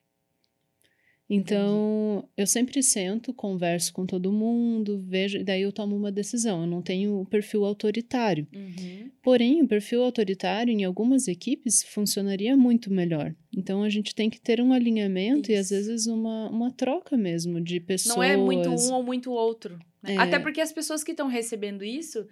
[1.30, 2.32] Então, Entendi.
[2.36, 6.60] eu sempre sento, converso com todo mundo, vejo, e daí eu tomo uma decisão.
[6.60, 8.46] Eu não tenho o perfil autoritário.
[8.54, 9.10] Uhum.
[9.22, 13.34] Porém, o perfil autoritário, em algumas equipes, funcionaria muito melhor.
[13.56, 15.52] Então, a gente tem que ter um alinhamento Isso.
[15.52, 18.14] e, às vezes, uma, uma troca mesmo de pessoas.
[18.14, 19.78] Não é muito um ou muito outro.
[20.02, 20.14] Né?
[20.14, 20.18] É.
[20.18, 22.26] Até porque as pessoas que estão recebendo isso,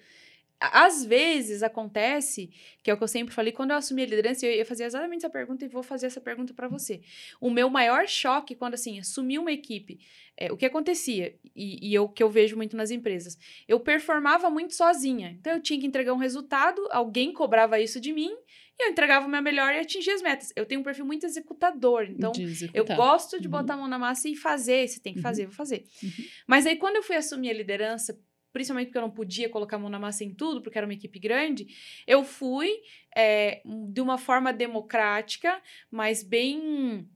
[0.60, 2.50] às vezes acontece,
[2.82, 4.84] que é o que eu sempre falei, quando eu assumi a liderança, eu ia fazer
[4.84, 7.00] exatamente essa pergunta e vou fazer essa pergunta para você.
[7.40, 10.00] O meu maior choque quando, assim, assumi uma equipe,
[10.36, 14.50] é, o que acontecia, e, e eu que eu vejo muito nas empresas, eu performava
[14.50, 15.34] muito sozinha.
[15.40, 18.36] Então, eu tinha que entregar um resultado, alguém cobrava isso de mim,
[18.82, 20.52] eu entregava o meu melhor e atingia as metas.
[20.56, 22.32] Eu tenho um perfil muito executador, então
[22.74, 23.52] eu gosto de uhum.
[23.52, 24.88] botar a mão na massa e fazer.
[24.88, 25.48] Se tem que fazer, uhum.
[25.48, 25.84] vou fazer.
[26.02, 26.10] Uhum.
[26.46, 28.18] Mas aí, quando eu fui assumir a liderança,
[28.52, 30.94] principalmente porque eu não podia colocar a mão na massa em tudo, porque era uma
[30.94, 31.66] equipe grande,
[32.06, 32.70] eu fui
[33.16, 37.08] é, de uma forma democrática, mas bem.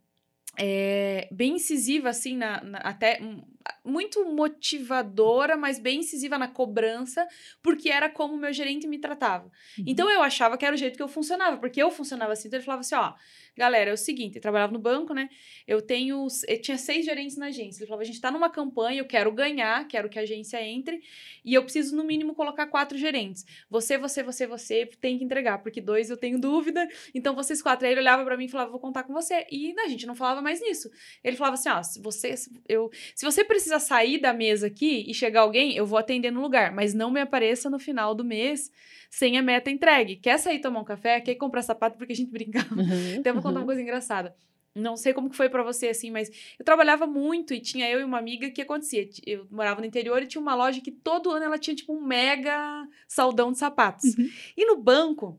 [0.56, 3.18] É, bem incisiva, assim, na, na até
[3.84, 7.26] muito motivadora, mas bem incisiva na cobrança,
[7.62, 9.44] porque era como o meu gerente me tratava.
[9.78, 9.84] Uhum.
[9.86, 12.48] Então eu achava que era o jeito que eu funcionava, porque eu funcionava assim.
[12.48, 13.14] Então ele falava assim: ó,
[13.56, 15.28] galera, é o seguinte, eu trabalhava no banco, né?
[15.66, 16.26] Eu tenho.
[16.48, 17.80] Eu tinha seis gerentes na agência.
[17.80, 21.02] Ele falava: a gente tá numa campanha, eu quero ganhar, quero que a agência entre,
[21.44, 23.44] e eu preciso, no mínimo, colocar quatro gerentes.
[23.70, 26.86] Você, você, você, você tem que entregar, porque dois eu tenho dúvida.
[27.14, 27.86] Então vocês quatro.
[27.86, 29.46] Aí ele olhava para mim e falava: vou contar com você.
[29.50, 30.90] E a gente não falava mais nisso.
[31.22, 32.34] Ele falava assim: ó, se você,
[32.68, 36.40] eu, se você precisa sair da mesa aqui e chegar alguém, eu vou atender no
[36.42, 38.68] lugar, mas não me apareça no final do mês
[39.08, 40.16] sem a meta entregue.
[40.16, 41.20] Quer sair tomar um café?
[41.20, 41.96] Quer comprar sapato?
[41.96, 42.66] Porque a gente brinca.
[42.74, 43.60] Uhum, então eu vou contar uhum.
[43.62, 44.34] uma coisa engraçada.
[44.74, 48.00] Não sei como que foi para você, assim, mas eu trabalhava muito e tinha eu
[48.00, 49.08] e uma amiga que acontecia.
[49.24, 52.04] Eu morava no interior e tinha uma loja que todo ano ela tinha, tipo, um
[52.04, 54.16] mega saldão de sapatos.
[54.18, 54.28] Uhum.
[54.56, 55.38] E no banco,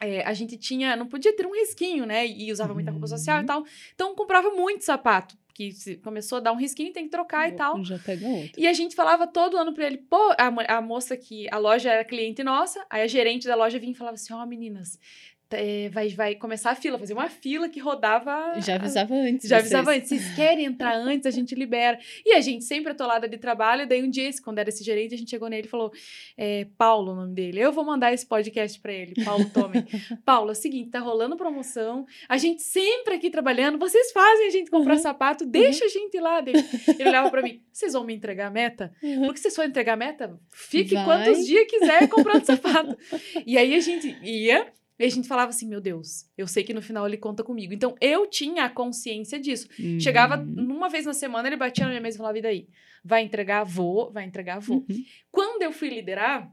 [0.00, 2.26] é, a gente tinha, não podia ter um risquinho, né?
[2.26, 3.46] E usava muita roupa social e Uhum.
[3.46, 3.64] tal.
[3.94, 7.52] Então comprava muito sapato, que se começou a dar um risquinho, tem que trocar e
[7.56, 7.84] tal.
[7.84, 8.60] Já pega outro.
[8.60, 11.90] E a gente falava todo ano pra ele, pô, a, a moça que a loja
[11.92, 14.98] era cliente nossa, aí a gerente da loja vinha e falava assim: ó, meninas,
[15.33, 18.60] t- é, vai, vai começar a fila, fazer uma fila que rodava.
[18.60, 19.48] Já avisava antes.
[19.48, 19.72] já vocês.
[19.74, 21.98] avisava antes, vocês querem entrar antes, a gente libera.
[22.24, 25.14] E a gente sempre atolada de trabalho, daí um dia, esse- quando era esse gerente,
[25.14, 25.92] a gente chegou nele e falou,
[26.36, 29.84] é, Paulo, o nome dele, eu vou mandar esse podcast pra ele, Paulo Tome.
[30.24, 34.50] Paulo, é o seguinte, tá rolando promoção, a gente sempre aqui trabalhando, vocês fazem a
[34.50, 35.00] gente comprar Uhum.
[35.02, 36.40] sapato, deixa a gente ir lá.
[36.40, 36.54] Daí
[36.98, 38.92] Ele olhava pra mim, vocês vão me entregar a meta?
[39.02, 39.22] Uhum.
[39.26, 41.04] Porque se vocês for entregar a meta, fique Vai.
[41.04, 42.96] quantos dias quiser comprando sapato.
[43.46, 44.66] e aí a gente ia
[44.98, 47.72] e a gente falava assim, meu Deus, eu sei que no final ele conta comigo.
[47.72, 49.68] Então eu tinha a consciência disso.
[50.00, 50.44] Chegava Uhum.
[50.44, 52.68] numa vez na semana, ele batia na minha mesa e falava, e daí?
[53.04, 53.64] Vai entregar?
[53.64, 54.10] Vou.
[54.12, 54.60] Vai entregar?
[54.60, 54.78] Vou.
[54.88, 55.04] Uhum.
[55.30, 56.50] Quando eu fui liderar,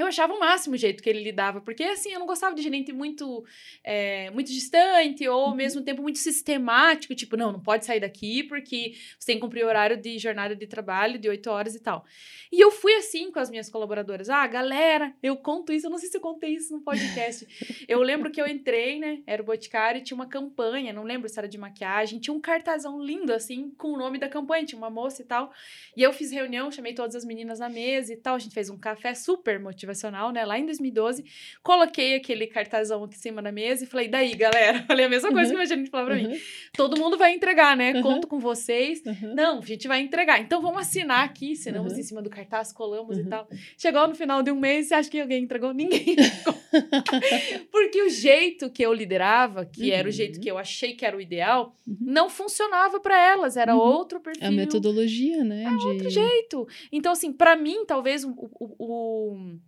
[0.00, 2.62] eu achava o máximo o jeito que ele lidava, porque assim, eu não gostava de
[2.62, 3.44] gerente muito,
[3.84, 5.54] é, muito distante ou ao Uhum.
[5.56, 9.64] mesmo tempo muito sistemático, tipo, não, não pode sair daqui porque você tem que cumprir
[9.64, 12.04] o horário de jornada de trabalho de oito horas e tal.
[12.52, 14.28] E eu fui assim com as minhas colaboradoras.
[14.28, 17.46] Ah, galera, eu conto isso, eu não sei se eu contei isso no podcast.
[17.88, 21.28] eu lembro que eu entrei, né, era o Boticário e tinha uma campanha, não lembro
[21.28, 24.78] se era de maquiagem, tinha um cartazão lindo assim, com o nome da campanha, tinha
[24.78, 25.52] uma moça e tal.
[25.96, 28.34] E eu fiz reunião, chamei todas as meninas na mesa e tal.
[28.34, 29.58] A gente fez um café super
[29.90, 30.44] motivacional, né?
[30.44, 31.24] Lá em 2012.
[31.62, 34.82] Coloquei aquele cartazão aqui em cima da mesa e falei, daí, galera?
[34.86, 35.56] Falei a mesma coisa Uhum.
[35.56, 36.26] que a gente falava pra mim.
[36.28, 36.38] Uhum.
[36.74, 37.92] Todo mundo vai entregar, né?
[37.94, 38.02] Uhum.
[38.02, 39.02] Conto com vocês.
[39.04, 39.34] Uhum.
[39.34, 40.40] Não, a gente vai entregar.
[40.40, 41.98] Então vamos assinar aqui, assinamos Uhum.
[41.98, 43.28] em cima do cartaz, colamos e Uhum.
[43.28, 43.48] tal.
[43.76, 45.72] Chegou no final de um mês, você acha que alguém entregou?
[45.72, 46.54] Ninguém entregou.
[47.70, 51.16] Porque o jeito que eu liderava, que era o jeito que eu achei que era
[51.16, 53.56] o ideal, não funcionava para elas.
[53.56, 55.64] Era outro perfil A metodologia, né?
[55.78, 55.86] de...
[55.86, 56.66] outro jeito.
[56.92, 59.58] Então, assim, pra mim, talvez o, o- o-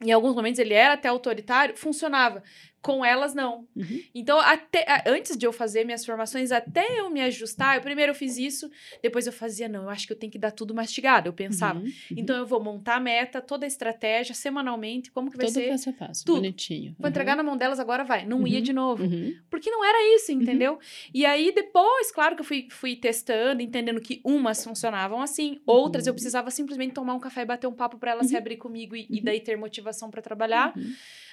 [0.00, 2.42] em alguns momentos ele era até autoritário, funcionava.
[2.88, 3.66] Com elas, não.
[3.76, 4.00] Uhum.
[4.14, 8.14] Então, até antes de eu fazer minhas formações, até eu me ajustar, eu, primeiro eu
[8.14, 8.70] fiz isso,
[9.02, 11.28] depois eu fazia, não, eu acho que eu tenho que dar tudo mastigado.
[11.28, 11.78] Eu pensava.
[11.80, 11.84] Uhum.
[11.84, 11.92] Uhum.
[12.16, 15.68] Então, eu vou montar a meta, toda a estratégia, semanalmente, como que vai Todo ser.
[15.68, 16.36] passo a passo, tudo.
[16.36, 16.96] bonitinho.
[16.98, 18.24] Vou entregar na mão delas agora, vai.
[18.24, 18.62] Não ia Uhum.
[18.62, 19.04] de novo.
[19.04, 19.34] Uhum.
[19.50, 20.78] Porque não era isso, entendeu?
[21.12, 26.06] E aí, depois, claro que eu fui, fui testando, entendendo que umas funcionavam assim, outras
[26.06, 26.14] eu Uhum.
[26.14, 29.06] precisava simplesmente tomar um café e bater um papo pra elas se abrir comigo e,
[29.10, 29.24] e Uhum.
[29.24, 30.72] daí ter motivação pra trabalhar.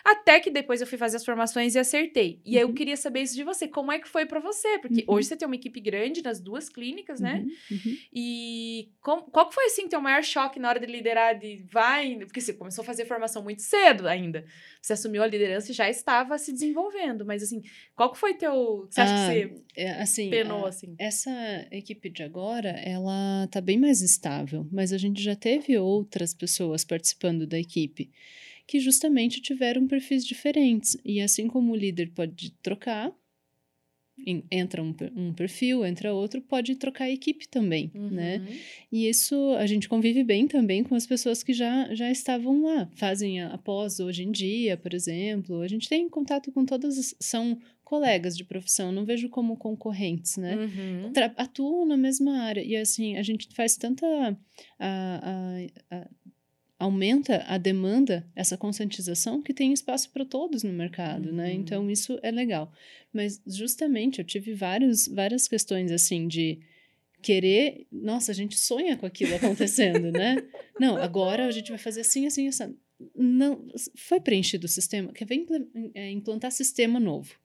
[0.06, 0.12] Uhum.
[0.12, 2.40] Até que depois eu fui fazer as formações e acertei.
[2.46, 2.74] E aí eu Uhum.
[2.74, 3.68] queria saber isso de você.
[3.68, 4.78] Como é que foi pra você?
[4.80, 5.16] Porque Uhum.
[5.16, 7.44] hoje você tem uma equipe grande nas duas clínicas, né?
[7.72, 7.78] Uhum.
[7.86, 7.98] Uhum.
[8.14, 11.38] E com- qual foi, assim, teu maior choque na hora de liderar?
[11.38, 14.46] De vai, porque você começou a fazer formação muito cedo ainda.
[14.86, 17.26] Você assumiu a liderança e já estava se desenvolvendo.
[17.26, 17.64] Mas, assim,
[17.96, 18.86] qual que foi teu...
[18.88, 20.96] Você acha Ah, que você É, assim, penou, a- assim?
[21.00, 26.36] Essa equipe de agora, ela tá bem mais estável, mas a gente já teve outras
[26.36, 28.12] pessoas participando da equipe
[28.68, 30.96] que justamente tiveram perfis diferentes.
[31.04, 33.12] E assim como o líder pode trocar,
[34.50, 38.38] entra um, um perfil, entra outro, pode trocar equipe também, né?
[38.38, 38.56] Uhum.
[38.92, 42.90] E isso a gente convive bem também com as pessoas que já, já estavam lá,
[42.96, 45.62] fazem a, a pós hoje em dia, por exemplo.
[45.62, 50.38] A gente tem contato com todas, as- são colegas de profissão, não vejo como concorrentes,
[50.38, 50.56] né?
[50.56, 51.12] Uhum.
[51.38, 52.62] Atuam na mesma área.
[52.64, 54.06] E assim, a gente faz tanta.
[54.80, 56.10] a- a- a-
[56.78, 61.50] aumenta a demanda, essa conscientização, que tem espaço para todos no mercado, né?
[61.50, 61.60] Uhum.
[61.60, 62.72] Então, isso é legal.
[63.14, 66.60] Mas, justamente, eu tive vários, várias questões, assim, de
[67.22, 67.88] querer...
[67.92, 70.36] Nossa, a gente sonha com aquilo acontecendo, né?
[70.80, 72.76] Não, agora a gente vai fazer assim, assim, assim.
[73.16, 75.12] Não, foi preenchido o sistema.
[75.14, 75.46] Quer ver
[75.94, 77.36] é, implantar sistema novo.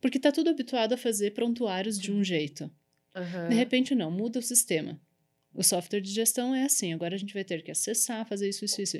[0.00, 2.70] Porque tá tudo habituado a fazer prontuários de um jeito.
[3.14, 3.48] Uhum.
[3.48, 5.00] De repente, não, muda o sistema.
[5.56, 8.64] O software de gestão é assim, agora a gente vai ter que acessar, fazer isso,
[8.64, 8.98] isso, isso.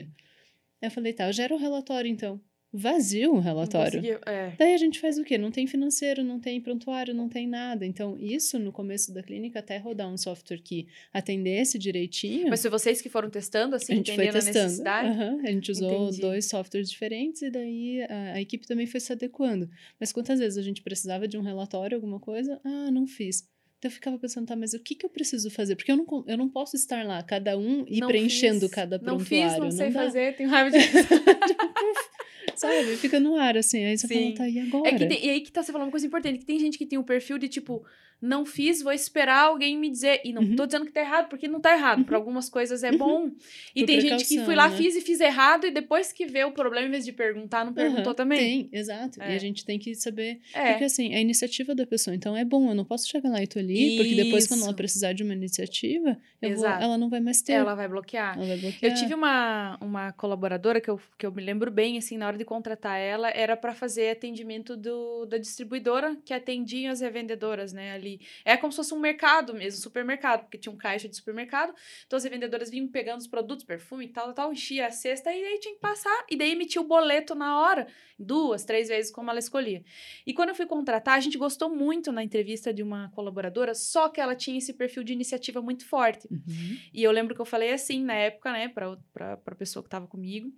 [0.80, 2.40] Eu falei, tá, gera o relatório então.
[2.72, 4.02] Vazio o relatório.
[4.26, 4.54] é.
[4.58, 5.38] Daí a gente faz o quê?
[5.38, 7.86] Não tem financeiro, não tem prontuário, não tem nada.
[7.86, 12.48] Então, isso no começo da clínica, até rodar um software que atendesse direitinho.
[12.50, 14.82] Mas foi vocês que foram testando, assim, a gente foi a testando.
[14.86, 16.20] Aham, a gente usou Entendi.
[16.20, 19.70] dois softwares diferentes e daí a, a equipe também foi se adequando.
[19.98, 22.60] Mas quantas vezes a gente precisava de um relatório, alguma coisa?
[22.62, 23.48] Ah, não fiz.
[23.78, 25.76] Então eu ficava pensando, tá, mas o que, que eu preciso fazer?
[25.76, 28.96] Porque eu não, eu não posso estar lá, cada um, e Não preenchendo fiz, cada
[28.98, 29.26] Não prontuário.
[29.26, 30.02] fiz, não sei dá.
[30.04, 30.78] fazer, tenho raiva de...
[32.56, 32.96] Sabe?
[32.96, 33.84] Fica no ar, assim.
[33.84, 34.34] Aí você Sim.
[34.34, 34.88] fala, tá, e agora?
[34.88, 36.78] É que tem- e aí que tá você falando uma coisa importante, que tem gente
[36.78, 37.84] que tem um perfil de tipo,
[38.20, 40.20] não fiz, vou esperar alguém me dizer.
[40.24, 40.56] E não Uhum.
[40.56, 42.04] tô dizendo que tá errado, porque não tá errado.
[42.04, 42.98] Para algumas coisas é Uhum.
[42.98, 43.30] bom.
[43.74, 44.76] E Por tem gente que fui lá, né?
[44.76, 47.72] fiz e fiz errado, e depois que vê o problema, em vez de perguntar, não
[47.72, 48.38] perguntou Aham, também.
[48.38, 49.22] Tem, exato.
[49.22, 49.32] É.
[49.32, 50.40] E a gente tem que saber.
[50.54, 50.70] É.
[50.70, 52.14] Porque assim, é a iniciativa da pessoa.
[52.14, 54.76] Então é bom, eu não posso chegar lá e tolir, porque depois, quando ela Isso.
[54.76, 56.16] precisar de uma iniciativa,
[56.54, 57.52] vou- ela não vai mais ter.
[57.52, 58.36] Ela vai bloquear.
[58.36, 58.92] Ela vai bloquear.
[58.92, 62.38] Eu tive uma, uma colaboradora que eu, que eu me lembro bem, assim, na hora
[62.38, 67.92] de contratar ela, era para fazer atendimento do, da distribuidora que atendia as revendedoras, né,
[67.92, 68.05] ali.
[68.44, 71.74] É como se fosse um mercado mesmo, supermercado, porque tinha um caixa de supermercado,
[72.06, 75.44] então as revendedoras vinham pegando os produtos, perfume e tal, tal, enchia a cesta e
[75.44, 77.86] aí tinha que passar, e daí emitia o boleto na hora,
[78.18, 79.82] duas, três vezes, como ela escolhia.
[80.26, 84.08] E quando eu fui contratar, a gente gostou muito na entrevista de uma colaboradora, só
[84.08, 86.28] que ela tinha esse perfil de iniciativa muito forte.
[86.30, 86.78] Uhum.
[86.92, 89.88] E eu lembro que eu falei assim na época, né, pra, pra, pra pessoa que
[89.88, 90.52] tava comigo.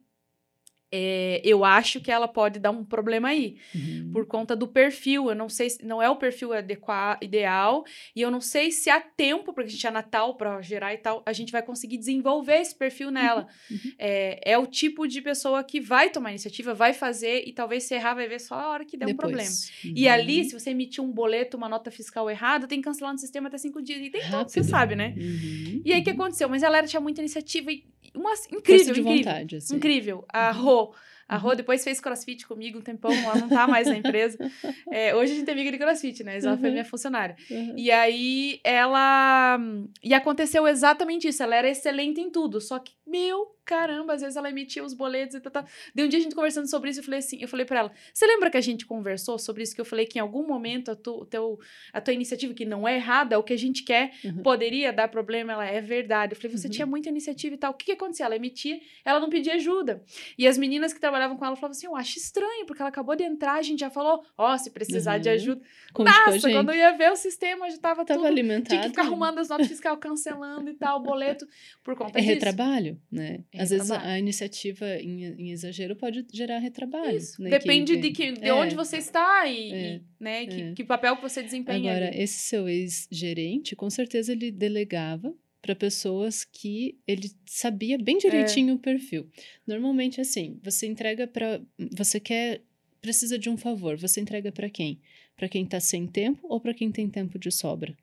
[0.90, 4.10] É, eu acho que ela pode dar um problema aí, Uhum.
[4.12, 5.28] por conta do perfil.
[5.28, 7.84] Eu não sei se não é o perfil adequa, ideal,
[8.16, 10.98] e eu não sei se há tempo, porque a gente é Natal para gerar e
[10.98, 13.46] tal, a gente vai conseguir desenvolver esse perfil nela.
[13.70, 13.78] uhum.
[13.98, 17.94] É, é o tipo de pessoa que vai tomar iniciativa, vai fazer, e talvez se
[17.94, 19.20] errar, vai ver só a hora que der um Depois.
[19.28, 19.50] problema.
[19.84, 19.92] Uhum.
[19.94, 23.18] E ali, se você emitir um boleto, uma nota fiscal errada, tem que cancelar no
[23.18, 24.00] sistema até cinco dias.
[24.00, 25.14] E tem tudo, você sabe, né?
[25.16, 25.82] Uhum.
[25.84, 26.16] E aí, o que Uhum.
[26.16, 26.48] aconteceu?
[26.48, 29.16] Mas ela tinha muita iniciativa e uma Força incrível, de incrível.
[29.24, 29.76] vontade, assim.
[29.76, 30.24] Incrível.
[30.32, 30.62] A Uhum.
[30.84, 30.94] Rô.
[31.28, 34.38] A Rô depois fez crossfit comigo um tempão, ela não tá mais na empresa.
[34.90, 36.34] É, hoje a gente é amiga de crossfit, né?
[36.36, 36.72] Mas ela foi Uhum.
[36.72, 37.36] minha funcionária.
[37.50, 37.74] Uhum.
[37.76, 39.58] E aí ela.
[40.02, 41.42] E aconteceu exatamente isso.
[41.42, 42.60] Ela era excelente em tudo.
[42.60, 45.52] Só que, meu caramba, às vezes ela emitia os boletos e tal.
[45.52, 45.64] tal.
[45.94, 47.92] Daí um dia a gente conversando sobre isso, eu falei assim: eu falei pra ela:
[48.14, 49.74] você lembra que a gente conversou sobre isso?
[49.74, 51.58] Que eu falei que em algum momento a, tu, teu,
[51.92, 54.42] a tua iniciativa, que não é errada, é o que a gente quer, Uhum.
[54.42, 55.52] poderia dar problema.
[55.52, 56.32] Ela é verdade.
[56.34, 56.72] Eu falei: você Uhum.
[56.72, 57.72] tinha muita iniciativa e tal.
[57.72, 58.24] O que, que acontecia?
[58.26, 60.02] Ela emitia, ela não pedia ajuda.
[60.38, 63.14] E as meninas que trabalhavam com ela falavam assim: eu acho estranho, porque ela acabou
[63.14, 65.34] de entrar, a gente já falou: ó, se precisar de Uhum.
[65.34, 65.60] ajuda.
[65.92, 68.26] Conte Nossa, quando eu ia ver o sistema, já tava, Tava tudo.
[68.26, 68.68] alimentado.
[68.68, 71.46] Tinha que ficar arrumando as notas fiscal, cancelando e tal, o boleto,
[71.82, 72.34] por conta É disso.
[72.34, 73.40] retrabalho, né?
[73.52, 77.16] É Às vezes a iniciativa em, em exagero pode gerar retrabalho.
[77.16, 77.40] Isso.
[77.42, 78.52] na Depende de, que, de É.
[78.54, 79.96] onde você está e, É.
[79.96, 80.72] e, né, que, É.
[80.74, 81.90] que papel você desempenha.
[81.90, 82.20] Agora, ali.
[82.22, 87.98] esse seu ex-gerente, com certeza ele delegava para pessoas que ele sabia É.
[87.98, 89.28] bem direitinho o perfil.
[89.66, 91.60] Normalmente, assim, você entrega para.
[91.96, 92.62] Você quer.
[93.00, 93.96] Precisa de um favor.
[93.96, 95.00] Você entrega para quem?
[95.36, 97.96] Para quem tá sem tempo ou para quem tem tempo de sobra?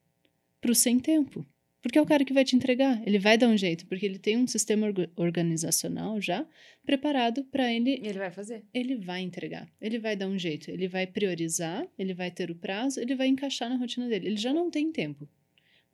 [0.60, 1.44] Pro sem tempo.
[1.86, 3.00] Porque é o cara que vai te entregar.
[3.06, 6.44] Ele vai dar um jeito, porque ele tem um sistema orga- organizacional já
[6.84, 8.64] preparado para ele Ele vai fazer.
[8.74, 12.56] ele vai entregar, ele vai dar um jeito, ele vai priorizar, ele vai ter o
[12.56, 14.26] prazo, ele vai encaixar na rotina dele.
[14.26, 15.28] Ele já não tem tempo,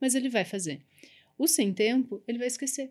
[0.01, 0.81] mas ele vai fazer.
[1.37, 2.89] O sem tempo, ele vai esquecer.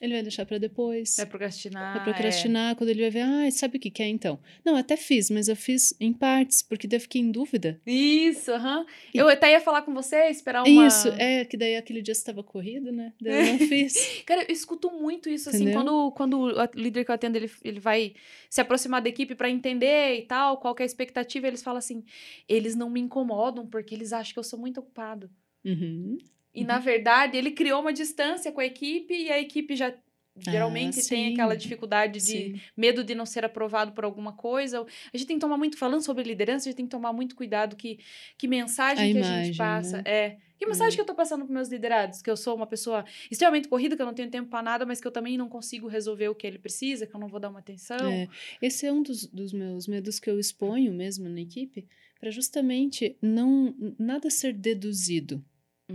[0.00, 1.14] Ele vai deixar para depois.
[1.16, 1.94] Vai procrastinar.
[1.94, 4.38] Vai procrastinar quando ele vai ver, ah, sabe o que que é então?
[4.64, 7.80] Não, até fiz, mas eu fiz em partes, porque daí eu fiquei em dúvida.
[7.86, 7.90] é.
[7.90, 8.84] Isso, aham.
[9.14, 10.86] E- Eu até ia falar com você, esperar uma...
[10.86, 13.12] Isso, é que daí aquele dia você estava corrido, né?
[13.20, 14.22] Daí eu não fiz.
[14.26, 15.82] Cara, eu escuto muito isso, assim, Entendeu?
[15.82, 18.14] quando, quando o líder que eu atendo, ele, ele vai
[18.50, 21.78] se aproximar da equipe pra entender e tal, qual que é a expectativa, eles falam
[21.78, 22.04] assim,
[22.48, 25.30] eles não me incomodam porque eles acham que eu sou muito ocupado.
[25.64, 26.18] Uhum.
[26.56, 29.92] E, na verdade, ele criou uma distância com a equipe e a equipe já
[30.38, 31.32] geralmente tem sim.
[31.32, 32.60] aquela dificuldade de Sim.
[32.76, 34.84] medo de não ser aprovado por alguma coisa.
[35.12, 37.34] A gente tem que tomar muito, falando sobre liderança, a gente tem que tomar muito
[37.34, 37.98] cuidado que,
[38.36, 39.96] que mensagem A que a imagem, gente passa.
[39.98, 40.02] né?
[40.04, 40.36] É.
[40.58, 40.94] Que mensagem É.
[40.96, 42.20] que eu tô passando pros meus liderados?
[42.20, 45.00] Que eu sou uma pessoa extremamente corrida, que eu não tenho tempo para nada, mas
[45.00, 47.48] que eu também não consigo resolver o que ele precisa, que eu não vou dar
[47.50, 48.10] uma atenção.
[48.10, 48.28] É,
[48.60, 51.86] esse é um dos, dos meus medos que eu exponho mesmo na equipe,
[52.20, 55.42] para justamente não nada ser deduzido,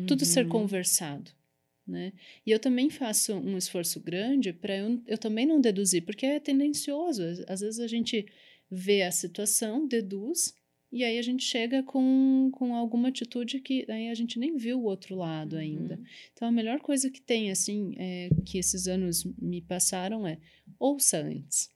[0.08, 0.52] tudo ser Uhum.
[0.52, 1.32] conversado.
[1.88, 2.14] Né?
[2.46, 6.40] E eu também faço um esforço grande para eu, eu também não deduzir, porque é
[6.40, 7.24] tendencioso.
[7.48, 8.26] Às, vezes a gente
[8.70, 10.54] vê a situação, deduz,
[10.92, 14.80] e aí a gente chega com, com alguma atitude que aí a gente nem viu
[14.80, 15.96] o outro lado ainda.
[15.96, 16.04] Uhum.
[16.34, 20.38] Então, a melhor coisa que tem, assim, é, que esses anos me passaram é
[20.80, 21.70] ouça antes.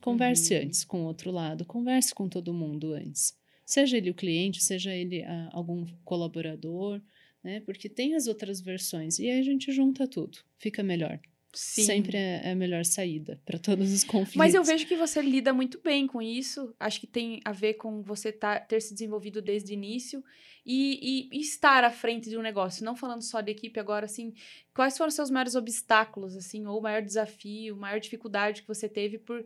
[0.00, 0.62] Converse Uhum.
[0.62, 3.36] antes com o outro lado, converse com todo mundo antes.
[3.66, 7.00] Seja ele o cliente, seja ele ah, algum colaborador,
[7.42, 7.60] né?
[7.60, 9.18] Porque tem as outras versões.
[9.18, 11.18] E aí a gente junta tudo, fica melhor.
[11.52, 11.82] Sim.
[11.82, 14.36] Sempre é é a melhor saída para todos os conflitos.
[14.36, 16.72] Mas eu vejo que você lida muito bem com isso.
[16.78, 20.22] Acho que tem a ver com você tá, ter se desenvolvido desde o início
[20.64, 22.84] e, e- e estar à frente de um negócio.
[22.84, 24.32] Não falando só de equipe agora, assim,
[24.72, 28.88] quais foram os seus maiores obstáculos, assim, ou o maior desafio, maior dificuldade que você
[28.88, 29.44] teve por.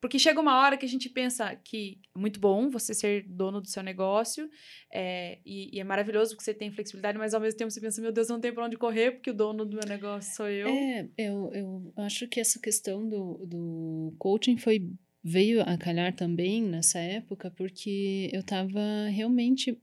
[0.00, 3.60] Porque chega uma hora que a gente pensa que é muito bom você ser dono
[3.60, 4.48] do seu negócio,
[4.92, 8.02] é, e, e é maravilhoso que você tem flexibilidade, mas ao mesmo tempo você pensa,
[8.02, 10.68] meu Deus, não tem pra onde correr, porque o dono do meu negócio sou eu.
[10.68, 14.90] É, eu, eu acho que essa questão do, do coaching foi
[15.24, 19.80] veio a calhar também nessa época, porque eu estava realmente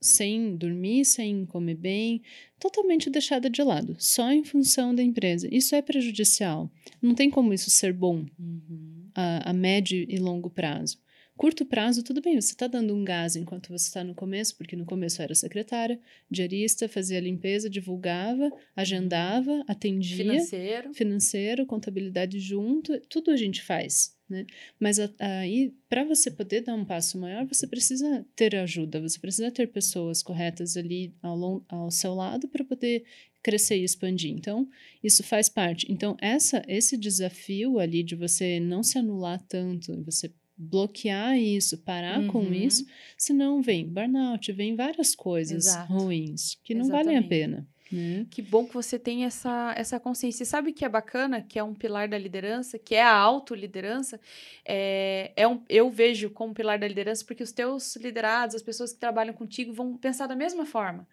[0.00, 2.22] sem dormir, sem comer bem,
[2.58, 5.48] totalmente deixada de lado, só em função da empresa.
[5.50, 6.70] Isso é prejudicial.
[7.00, 9.03] Não tem como isso ser bom Uhum.
[9.14, 10.98] A, a médio e longo prazo.
[11.36, 14.76] Curto prazo, tudo bem, você está dando um gás enquanto você está no começo, porque
[14.76, 15.98] no começo eu era secretária,
[16.30, 20.94] diarista, fazia limpeza, divulgava, agendava, atendia Financeiro.
[20.94, 24.46] financeiro, contabilidade junto, tudo a gente faz, né?
[24.80, 29.50] Mas aí, para você poder dar um passo maior, você precisa ter ajuda, você precisa
[29.50, 33.04] ter pessoas corretas ali ao, lon- ao seu lado para poder
[33.42, 34.30] crescer e expandir.
[34.32, 34.66] Então,
[35.02, 35.86] isso faz parte.
[35.92, 42.24] Então, essa, esse desafio ali de você não se anular tanto, você bloquear isso, parar
[42.28, 42.52] com Uhum.
[42.54, 42.86] isso,
[43.18, 45.92] senão vem burnout, vem várias coisas Exato.
[45.92, 47.28] ruins que não valem a Exatamente.
[47.28, 47.68] pena.
[47.92, 48.26] Né?
[48.30, 50.42] Que bom que você tem essa, essa consciência.
[50.42, 53.12] E sabe o que é bacana, que é um pilar da liderança, que é a
[53.14, 54.18] autoliderança?
[54.64, 58.92] É, é um, eu vejo como pilar da liderança porque os teus liderados, as pessoas
[58.92, 61.06] que trabalham contigo, vão pensar da mesma forma.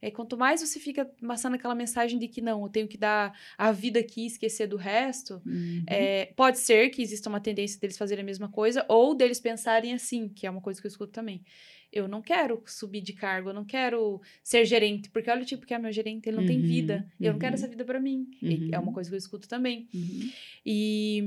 [0.00, 3.32] É, quanto mais você fica passando aquela mensagem de que não, eu tenho que dar
[3.56, 5.82] a vida aqui e esquecer do resto, Uhum.
[5.88, 9.94] é, pode ser que exista uma tendência deles fazerem a mesma coisa ou deles pensarem
[9.94, 11.42] assim, que é uma coisa que eu escuto também.
[11.96, 15.64] Eu não quero subir de cargo, eu não quero ser gerente, porque olha o tipo
[15.64, 17.06] que é meu gerente, ele não tem Uhum, vida.
[17.20, 17.58] Eu não quero uhum.
[17.58, 18.28] essa vida pra mim.
[18.42, 18.94] E É uma Uhum.
[18.94, 19.86] coisa que eu escuto também.
[19.94, 20.30] Uhum.
[20.66, 21.22] E,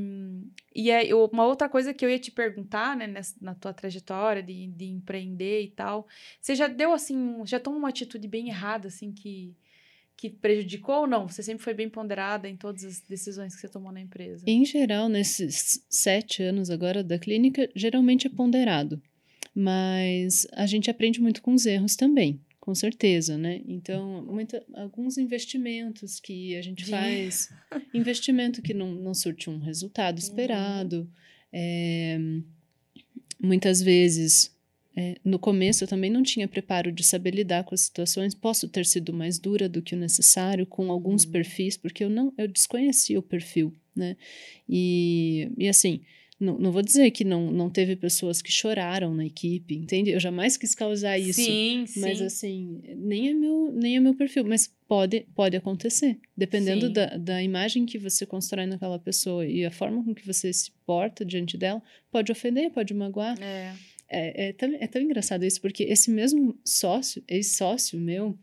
[0.75, 3.73] e é, eu- uma outra coisa que eu ia te perguntar, né, nessa- na tua
[3.73, 6.05] trajetória de, de empreender e tal,
[6.41, 9.55] você já deu assim, já tomou uma atitude bem errada, assim, que,
[10.17, 11.27] que prejudicou ou não?
[11.29, 14.43] Você sempre foi bem ponderada em todas as decisões que você tomou na empresa?
[14.47, 19.01] Em geral, nesses sete anos agora da clínica, geralmente é ponderado.
[19.59, 23.59] Mas a gente aprende muito com os erros também, com certeza, né?
[23.67, 27.49] Então, muita, alguns investimentos que a gente faz,
[27.91, 29.59] investimento que não, não surte um Uhum.
[29.59, 31.09] resultado esperado.
[31.51, 32.19] é,
[33.41, 34.55] muitas vezes,
[34.95, 38.35] é, no começo, eu também não tinha preparo de saber lidar com as situações.
[38.35, 41.31] Posso ter sido mais dura do que o necessário com alguns Uhum.
[41.31, 44.15] perfis, porque eu não, eu desconhecia o perfil, né?
[44.69, 46.01] E, e assim,
[46.39, 50.11] não, não vou dizer que não, não teve pessoas que choraram na equipe, entende?
[50.11, 51.41] Eu jamais quis causar isso.
[51.41, 51.99] Sim, sim.
[51.99, 56.19] Mas assim, nem é meu, nem é meu perfil, mas pode, pode acontecer.
[56.35, 56.93] Dependendo Sim.
[56.93, 60.71] da, da imagem que você constrói naquela pessoa e a forma com que você se
[60.85, 61.81] porta diante dela,
[62.11, 63.35] pode ofender, pode magoar.
[63.41, 63.73] É.
[64.09, 68.37] É, é, tão, é tão engraçado isso, porque esse mesmo sócio, ex-sócio meu,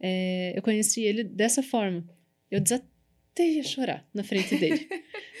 [0.00, 2.04] é, eu conheci ele dessa forma.
[2.50, 2.95] Eu desatei
[3.42, 4.86] a chorar na frente dele.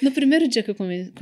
[0.02, 1.12] no primeiro dia que eu, come,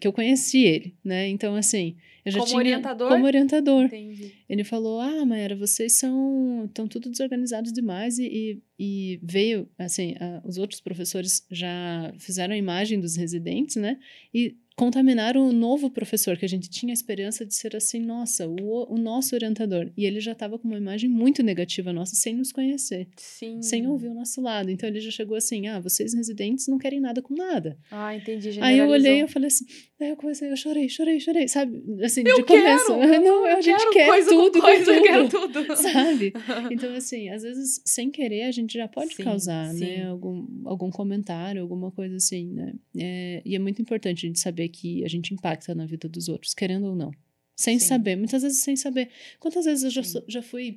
[0.00, 1.28] que eu conheci ele, né?
[1.28, 2.58] Então, assim, eu já Como tinha...
[2.58, 3.08] orientador?
[3.08, 3.84] Como orientador.
[3.84, 4.32] Entendi.
[4.48, 6.64] Ele falou: Ah, Mayara, vocês são.
[6.66, 8.18] estão tudo desorganizados demais.
[8.18, 13.76] E, e, e veio, assim, a- os outros professores já fizeram a imagem dos residentes,
[13.76, 13.98] né?
[14.32, 18.46] E contaminaram o novo professor, que a gente tinha a esperança de ser assim, nossa,
[18.48, 19.90] o, o nosso orientador.
[19.96, 23.62] E ele já estava com uma imagem muito negativa nossa, sem nos conhecer, Sim.
[23.62, 24.70] sem ouvir o nosso lado.
[24.70, 27.78] Então ele já chegou assim: Ah, vocês residentes não querem nada com nada.
[27.90, 28.58] Ah, entendi.
[28.60, 29.64] Aí eu olhei e falei assim,
[30.04, 31.82] aí eu comecei, eu chorei, chorei, chorei, sabe?
[32.04, 32.84] Assim, Eu de quero!
[32.86, 32.92] começo.
[33.22, 35.76] Não, a gente quero quer coisa tudo, coisa, eu tudo, quero tudo.
[35.76, 36.32] sabe?
[36.70, 39.80] Então, assim, às vezes, sem querer, a gente já pode Sim, causar, sim.
[39.80, 40.06] né?
[40.06, 42.74] Algum, algum comentário, alguma coisa assim, né?
[42.96, 46.28] É, e é muito importante a gente saber que a gente impacta na vida dos
[46.28, 47.10] outros, querendo ou não.
[47.56, 47.86] Sem Sim.
[47.86, 49.10] saber, muitas vezes sem saber.
[49.38, 50.76] Quantas vezes eu já, já fui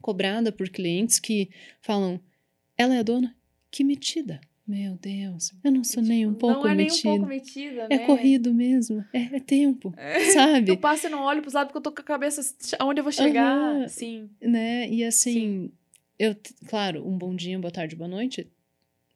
[0.00, 1.50] cobrada por clientes que
[1.80, 2.20] falam,
[2.76, 3.36] ela é a dona?
[3.70, 4.40] Que metida.
[4.66, 7.84] Meu Deus, eu não sou nem um Tipo, pouco Não é nem um pouco metida,
[7.88, 8.06] É né?
[8.06, 10.76] corrido mesmo, é, é tempo, Eu sabe?
[10.76, 12.40] passo e não olho pros lados porque eu tô com a cabeça
[12.78, 13.54] aonde eu vou chegar.
[13.56, 13.88] Aham.
[13.88, 14.28] Sim.
[14.40, 14.88] Né?
[14.90, 15.70] E assim,
[16.18, 18.50] eu, t- claro, um bom dia, boa tarde, boa noite.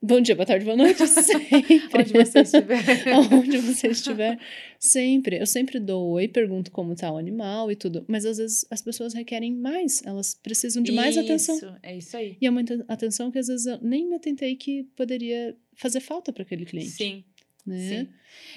[0.03, 1.83] Bom dia, boa tarde, boa noite, sempre.
[1.93, 2.83] Onde você estiver.
[3.13, 4.41] Aonde você estiver,
[4.79, 5.39] sempre.
[5.39, 8.03] Eu sempre dou oi, pergunto como tá o animal e tudo.
[8.09, 11.55] Mas às vezes as pessoas requerem mais, elas precisam de mais atenção.
[11.55, 12.39] Isso, é isso aí.
[12.41, 16.33] E é muita atenção que às vezes eu nem me atentei que poderia fazer falta
[16.33, 16.93] para aquele cliente.
[16.93, 17.23] Sim.
[17.67, 17.79] né?
[17.79, 18.09] Sim.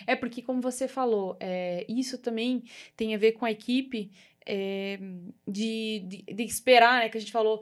[0.08, 2.64] É porque, como você falou, é, isso também
[2.96, 4.12] tem a ver com a equipe
[4.46, 4.98] é,
[5.46, 7.10] de, de, de esperar, né?
[7.10, 7.62] Que a gente falou.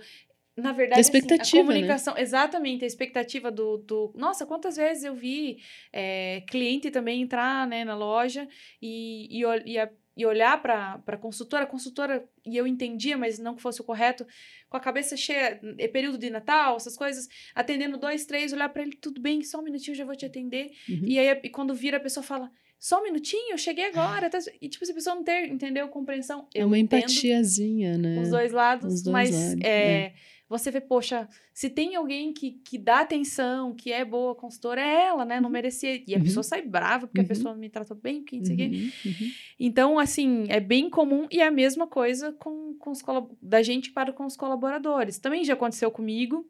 [0.62, 1.74] Na verdade, assim, expectativa, a né?
[1.74, 4.14] comunicação, exatamente, a expectativa do, do.
[4.16, 5.58] Nossa, quantas vezes eu vi
[5.92, 8.48] é, cliente também entrar né, na loja
[8.82, 13.40] e, e, e, a- e olhar para a consultora, a consultora, e eu entendia, mas
[13.40, 14.26] não que fosse o correto,
[14.70, 18.82] com a cabeça cheia, é período de Natal, essas coisas, atendendo dois, três, olhar para
[18.84, 20.72] ele, tudo bem, só um minutinho, eu já vou te atender.
[20.90, 21.02] Uhum.
[21.06, 24.30] E aí, e quando vira, a pessoa fala, só um minutinho, eu cheguei agora.
[24.30, 28.20] tá?" E, tipo, se a pessoa não ter, entendeu, compreensão, É uma empatiazinha, né?
[28.22, 30.14] os dois lados, Os dois mas lados, é,
[30.52, 35.06] você vê, poxa, se tem alguém que, que dá atenção, que é boa consultora, é
[35.08, 35.40] ela, né?
[35.40, 35.54] Não Uhum.
[35.54, 36.04] merecia.
[36.06, 36.24] E a Uhum.
[36.24, 37.28] pessoa sai brava porque a Uhum.
[37.28, 38.66] pessoa me tratou bem, porque não sei o quê.
[38.74, 39.32] Uhum, uhum.
[39.60, 43.02] Então, assim, é bem comum e é a mesma coisa com, com os
[43.42, 45.18] da gente para com os colaboradores.
[45.18, 46.46] Também já aconteceu comigo.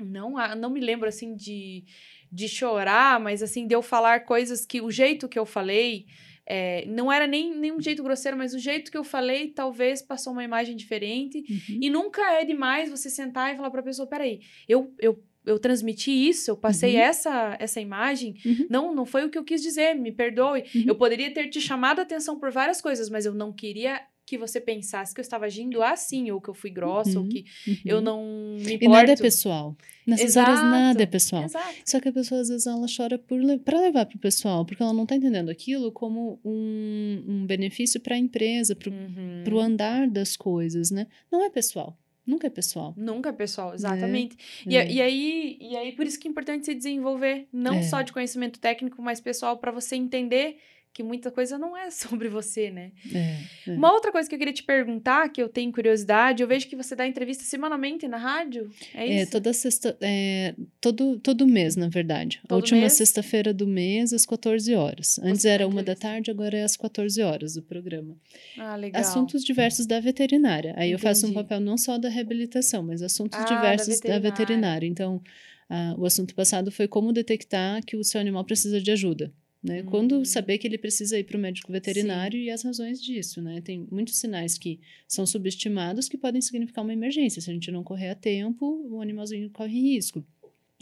[0.00, 1.84] Não, não me lembro, assim, de,
[2.32, 6.06] de chorar, mas, assim, de eu falar coisas que o jeito que eu falei
[6.48, 10.00] é, não era nem, nem um jeito grosseiro, mas o jeito que eu falei talvez
[10.00, 11.38] passou uma imagem diferente.
[11.48, 11.78] Uhum.
[11.82, 16.10] E nunca é demais você sentar e falar pra pessoa: peraí, eu, eu, eu transmiti
[16.10, 17.00] isso, eu passei Uhum.
[17.02, 18.34] essa, essa imagem.
[18.44, 18.66] Uhum.
[18.70, 20.64] Não, não foi o que eu quis dizer, me perdoe.
[20.74, 20.84] Uhum.
[20.86, 24.36] Eu poderia ter te chamado a atenção por várias coisas, mas eu não queria que
[24.38, 27.28] você pensasse que eu estava agindo assim, ou que eu fui grossa, ou Uhum.
[27.30, 27.76] que Uhum.
[27.86, 28.22] eu não
[28.58, 28.84] me importo.
[28.84, 29.76] E nada é pessoal.
[30.06, 31.44] Nessas horas nada é Exato, pessoal.
[31.44, 31.74] Exato.
[31.84, 34.82] Só que a pessoa, às vezes, ela chora por para levar para o pessoal, porque
[34.82, 39.60] ela não está entendendo aquilo como um, um benefício para a empresa, para o Uhum.
[39.60, 41.06] andar das coisas, né?
[41.32, 41.98] Não é pessoal.
[42.26, 42.92] Nunca é pessoal.
[42.94, 44.36] Nunca, pessoal, exatamente.
[44.66, 44.90] E, É.
[44.90, 47.82] e aí, e aí, por isso que é importante se desenvolver, não É.
[47.82, 50.58] só de conhecimento técnico, mas pessoal, para você entender
[50.92, 52.90] que muita coisa não é sobre você, né?
[53.14, 53.36] É,
[53.70, 53.74] é.
[53.74, 56.74] Uma outra coisa que eu queria te perguntar, que eu tenho curiosidade, eu vejo que
[56.76, 59.30] você dá entrevista semanalmente na rádio, é É, isso?
[59.32, 62.40] toda sexta, é, todo, todo mês, na verdade.
[62.44, 62.94] a Todo última mês?
[62.94, 65.18] sexta-feira do mês, às 14 horas.
[65.20, 68.16] Antes era uma da tarde, agora é às 14 horas o programa.
[68.58, 69.00] Ah, legal.
[69.00, 70.74] Assuntos diversos da veterinária.
[70.76, 71.42] Aí eu faço um Entendi.
[71.44, 74.30] papel não só da reabilitação, mas assuntos Ah, da diversos da veterinária.
[74.30, 74.86] veterinária.
[74.86, 75.22] Então,
[75.70, 79.32] ah, o assunto passado foi como detectar que o seu animal precisa de ajuda.
[79.62, 79.82] Né?
[79.82, 79.86] Hum.
[79.86, 83.42] Quando saber que ele precisa ir para o médico veterinário e as razões disso.
[83.42, 83.60] Né?
[83.60, 87.42] Tem muitos sinais que são subestimados que podem significar uma emergência.
[87.42, 90.24] Se a gente não correr a tempo, o animalzinho corre risco.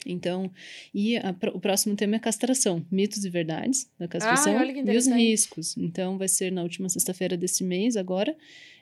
[0.04, 0.50] Então,
[0.92, 5.06] e a o próximo tema é castração, mitos e verdades da castração que e os
[5.06, 5.76] riscos.
[5.76, 8.36] Então, vai ser na última sexta-feira desse mês, agora,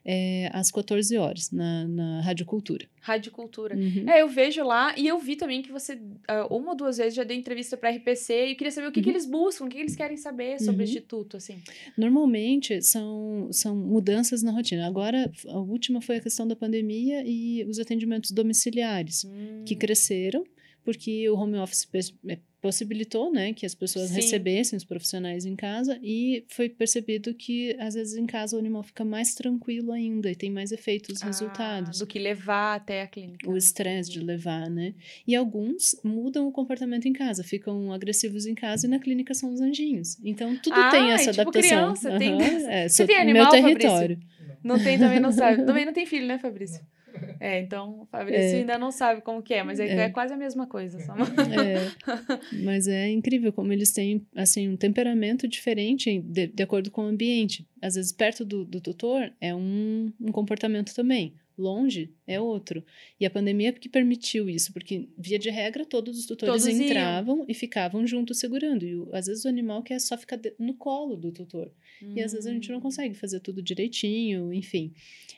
[0.04, 2.86] é, às 14 horas, na, na Rádio Cultura.
[3.00, 3.74] Rádio Cultura.
[3.76, 4.08] Uhum.
[4.08, 5.98] É, eu vejo lá e eu vi também que você,
[6.28, 8.92] ah, uma ou duas vezes, já deu entrevista para RPC e eu queria saber o
[8.92, 9.12] que, que Uhum.
[9.14, 10.90] eles buscam, o que, que eles querem saber sobre o Uhum.
[10.90, 11.56] Instituto, assim.
[11.96, 14.86] Normalmente são, são mudanças na rotina.
[14.86, 19.26] Agora, a última foi a questão da pandemia e os atendimentos domiciliares,
[19.64, 20.44] que Hum, cresceram,
[20.84, 21.88] porque o home office
[22.28, 24.14] eh, possibilitou né, que as pessoas Sim.
[24.14, 28.82] recebessem os profissionais em casa e foi percebido que, às vezes, em casa o animal
[28.82, 31.98] fica mais tranquilo ainda e tem mais efeitos, ah, resultados.
[31.98, 33.46] do que levar até a clínica.
[33.50, 34.94] o estresse de levar, né?
[35.26, 39.52] E alguns mudam o comportamento em casa, ficam agressivos em casa e na clínica são
[39.52, 40.16] os anjinhos.
[40.24, 41.68] Então tudo Ah, tem essa é tipo adaptação.
[41.92, 42.70] criança, tem Aham, dessa.
[42.72, 43.74] é, Você tem meu animal, Fabrício?
[43.74, 44.18] território.
[44.64, 45.66] Não tem também, não sabe.
[45.66, 46.80] Também não tem filho, né, Fabrício?
[47.40, 48.60] É, então o Fabrício É.
[48.60, 49.96] ainda não sabe como que é, mas é, É.
[50.02, 50.98] é quase a mesma coisa.
[51.00, 51.14] Só.
[51.14, 51.90] É,
[52.62, 57.08] mas é incrível como eles têm assim um temperamento diferente de, de acordo com o
[57.08, 57.66] ambiente.
[57.80, 62.84] Às vezes perto do, do tutor é um, um comportamento também, longe é outro.
[63.18, 66.86] E a pandemia que permitiu isso, porque via de regra todos os tutores Todos iam.
[66.86, 68.84] entravam e ficavam juntos segurando.
[68.84, 71.70] E às vezes o animal quer só ficar no colo do tutor.
[72.02, 72.82] E às vezes a gente não Hum.
[72.82, 74.92] consegue fazer tudo direitinho, enfim.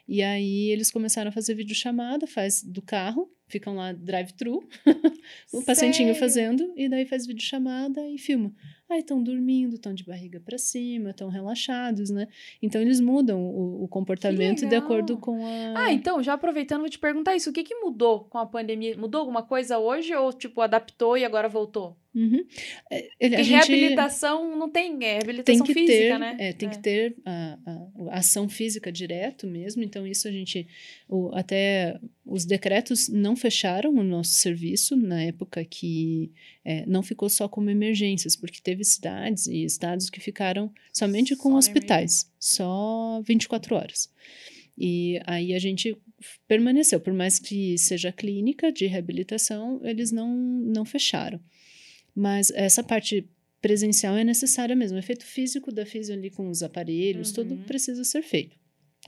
[0.09, 4.67] E aí eles começaram a fazer videochamada, faz do carro, ficam lá drive-thru,
[5.53, 6.21] o pacientinho Sério?
[6.21, 8.53] fazendo, e daí faz videochamada e filma.
[8.89, 12.29] Aí estão dormindo, estão de barriga para cima, estão relaxados, né?
[12.63, 15.75] Então eles mudam o, o comportamento de acordo com a.
[15.87, 17.51] Ah, então, já aproveitando, vou te perguntar isso.
[17.51, 18.97] O que, que mudou com a pandemia?
[18.97, 21.97] Mudou alguma coisa hoje ou, tipo, adaptou e agora voltou?
[22.15, 22.47] Uhum.
[22.91, 26.37] É, ele- reabilitação não tem, é tem reabilitação que física, ter, né?
[26.39, 29.83] é, tem que ter a, a- a ação física direto mesmo.
[29.83, 30.67] Então isso a gente,
[31.09, 36.33] o- até os decretos não fecharam o nosso serviço na época que
[36.69, 41.51] é, não ficou só como emergências, porque teve cidades e estados que ficaram somente com
[41.51, 44.11] Só hospitais, só 24 horas.
[44.77, 45.97] E aí a gente
[46.49, 51.41] permaneceu, por mais que seja clínica de reabilitação, eles não, não fecharam.
[52.13, 53.25] Mas essa parte
[53.63, 54.97] presencial é necessária mesmo.
[54.97, 57.63] O efeito físico da fisio ali com os aparelhos, tudo Uhum.
[57.63, 58.57] precisa ser feito.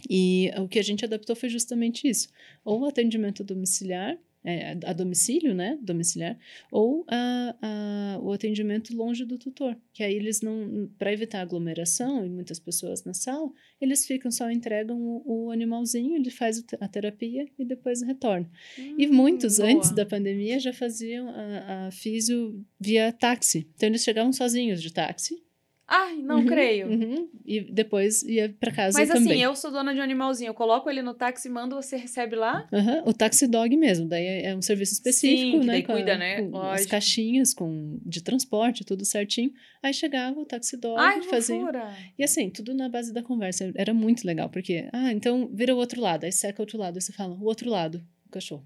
[0.08, 2.28] E o que a gente adaptou foi justamente isso.
[2.64, 5.78] Ou o atendimento domiciliar, é, a domicílio, né?
[5.82, 6.38] Domiciliar,
[6.70, 9.76] ou a, a- o atendimento longe do tutor.
[9.92, 14.50] Que aí eles não, para evitar aglomeração e muitas pessoas na sala, eles ficam, só
[14.50, 18.48] entregam o, o animalzinho, ele faz a terapia e depois retorna.
[18.96, 19.70] E Hum, muitos, boa.
[19.70, 23.68] antes da pandemia, já faziam a, a físio via táxi.
[23.74, 25.42] Então, eles chegavam sozinhos de táxi.
[25.90, 26.88] Ai, não Uhum, creio.
[26.88, 29.32] uhum, e depois ia para casa Mas também.
[29.32, 32.36] assim, eu sou dona de um animalzinho, eu coloco ele no táxi, mando, você recebe
[32.36, 32.68] lá?
[32.70, 35.72] Aham, o taxi dog mesmo, daí é é um serviço específico, Sim, que né?
[35.72, 36.42] daí com a- cuida, né?
[36.42, 39.50] com as caixinhas com, de transporte, tudo certinho.
[39.82, 41.56] Aí chegava o taxi dog, Ai, fazia.
[41.56, 41.88] fofura.
[42.18, 43.72] E assim, tudo na base da conversa.
[43.74, 46.96] Era muito legal, porque, ah, então vira o outro lado, aí seca o outro lado,
[46.96, 48.04] aí você fala, o outro lado.
[48.30, 48.64] Cachorro.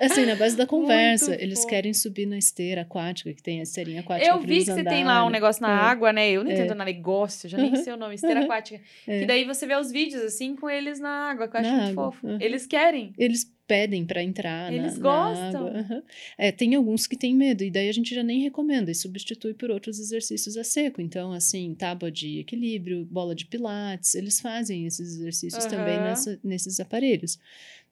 [0.00, 3.62] assim, na base da conversa, Muito eles querem subir na esteira aquática, que tem a
[3.62, 5.72] esteirinha aquática Eu vi que você tem lá um negócio na É.
[5.72, 6.30] água, né?
[6.30, 6.54] Eu não É.
[6.54, 7.82] entendo na negócio, já nem Uhum.
[7.82, 8.46] sei o nome, esteira Uhum.
[8.46, 8.80] aquática.
[9.06, 9.20] É.
[9.20, 11.76] Que daí você vê os vídeos, assim, com eles na água, que eu acho Na
[11.84, 12.26] muito água, fofo.
[12.26, 12.38] uhum.
[12.40, 13.12] Eles querem.
[13.18, 15.66] Eles pedem pra entrar na- Eles na, gostam.
[15.68, 15.80] água.
[15.80, 16.02] aham.
[16.36, 19.54] É, tem alguns que têm medo, e daí a gente já nem recomenda, e substitui
[19.54, 21.00] por outros exercícios a seco.
[21.00, 26.78] Então, assim, tábua de equilíbrio, bola de pilates, eles fazem esses exercícios também nessa- nesses
[26.78, 27.38] aparelhos.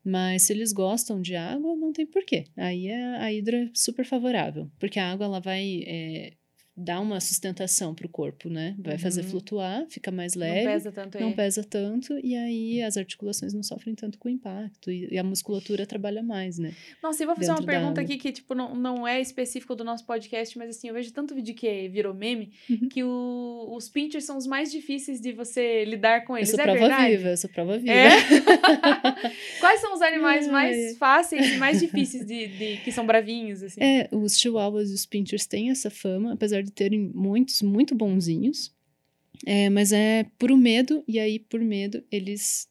[0.05, 2.45] Mas se eles gostam de água, não tem porquê.
[2.57, 6.33] Aí é, a hidro é super favorável, porque a água ela vai é,
[6.77, 8.75] dar uma sustentação para o corpo, né?
[8.79, 9.29] Vai fazer Uhum.
[9.29, 11.35] flutuar, fica mais Não leve pesa tanto não aí.
[11.35, 15.85] pesa tanto e aí as articulações não sofrem tanto com o impacto e, a musculatura
[15.87, 16.73] trabalha mais, né?
[17.03, 19.85] Nossa, e vou fazer uma dentro pergunta aqui que, tipo, não, não é específico do
[19.85, 22.89] nosso podcast, mas assim, eu vejo tanto vídeo que virou meme Uhum.
[22.89, 26.51] que o- os pinchers são os mais difíceis de você lidar com Eu eles.
[26.51, 27.17] sou é prova verdade?
[27.17, 27.93] viva, eu sou prova viva.
[27.93, 28.09] É?
[29.61, 30.51] Quais são os animais Ai.
[30.53, 33.81] mais fáceis e mais difíceis de, de- que são bravinhos, assim?
[33.83, 38.73] É, os chihuahuas e os pinchers têm essa fama, apesar de terem muitos, muito bonzinhos.
[39.47, 42.69] É, mas é por medo, e aí, por medo, eles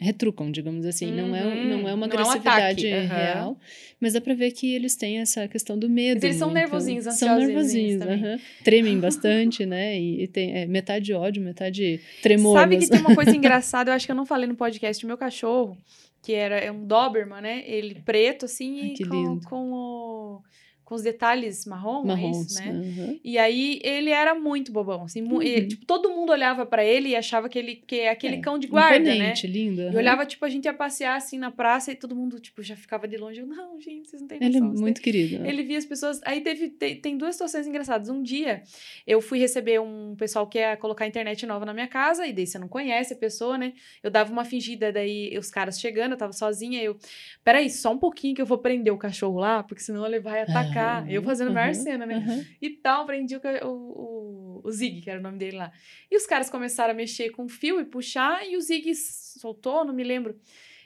[0.00, 1.12] retrucam, digamos assim.
[1.12, 1.64] Não, é, Uhum.
[1.68, 3.06] não é uma Não é um agressividade aham.
[3.08, 3.58] real,
[4.00, 6.16] mas dá pra ver que eles têm essa questão do medo.
[6.16, 6.58] Mas eles são muito.
[6.60, 8.38] nervosinhos, São nervosinhos, aham.
[8.64, 10.00] tremem bastante, né?
[10.00, 12.52] E, e tem é, metade ódio, metade tremor.
[12.58, 15.08] Sabe que tem uma coisa engraçada, eu acho que eu não falei no podcast, o
[15.08, 15.76] meu cachorro,
[16.22, 17.62] que era é um Doberman, né?
[17.66, 20.07] Ele preto, assim, Ai, e com, com, o-
[20.88, 23.18] com os detalhes marrom, é marrons, isso, né?
[23.22, 25.68] E aí ele era muito bobão, assim, e, Uhum.
[25.68, 28.58] tipo, todo mundo olhava pra ele e achava que ele que é aquele É, cão
[28.58, 29.34] de guarda, né?
[29.44, 29.82] Lindo.
[29.82, 32.74] E olhava, tipo, a gente ia passear assim na praça e todo mundo, tipo, já
[32.74, 33.38] ficava de longe.
[33.38, 34.80] Eu, não, gente, vocês não têm Ele é noção.
[34.80, 35.44] muito querido.
[35.44, 36.22] ele via as pessoas.
[36.24, 38.08] Aí teve tem, tem duas situações engraçadas.
[38.08, 38.62] Um dia
[39.06, 42.46] eu fui receber um pessoal que ia colocar internet nova na minha casa, e daí
[42.46, 43.74] você não conhece a pessoa, né?
[44.02, 46.96] Eu dava uma fingida, daí os caras chegando, eu tava sozinha, eu.
[47.44, 50.40] Peraí, só um pouquinho que eu vou prender o cachorro lá, porque senão ele vai
[50.40, 50.77] atacar.
[50.78, 52.14] Aham, eu fazendo a maior aham, cena, né?
[52.16, 52.44] aham.
[52.60, 55.72] E tal, prendi o, o, o Zig, que era o nome dele lá.
[56.10, 59.84] E os caras começaram a mexer com o fio e puxar, e o Zig soltou,
[59.84, 60.38] não me lembro.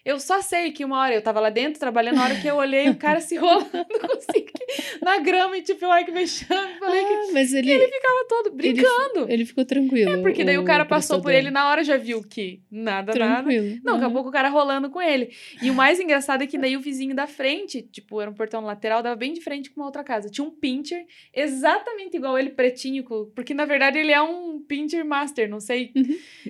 [0.05, 2.57] Eu só sei que uma hora eu tava lá dentro trabalhando, na hora que eu
[2.57, 6.75] olhei o cara se rolando o na grama e tipo, ai que vexame.
[6.79, 9.27] Falei que Ah, mas ele, tava todo brincando.
[9.29, 10.11] ele ficou tranquilo.
[10.11, 13.43] É, porque daí o cara passou por ele na hora já viu que nada, nada.
[13.45, 13.79] Tranquilo.
[13.85, 14.03] Não, aham.
[14.03, 15.31] acabou com o cara rolando com ele.
[15.63, 18.61] E o mais engraçado é que daí o vizinho da frente, tipo, era um portão
[18.63, 20.29] lateral, dava bem de frente com uma outra casa.
[20.29, 25.49] Tinha um pincher exatamente igual ele, pretinho, porque na verdade ele é um pincher master,
[25.49, 25.93] não sei.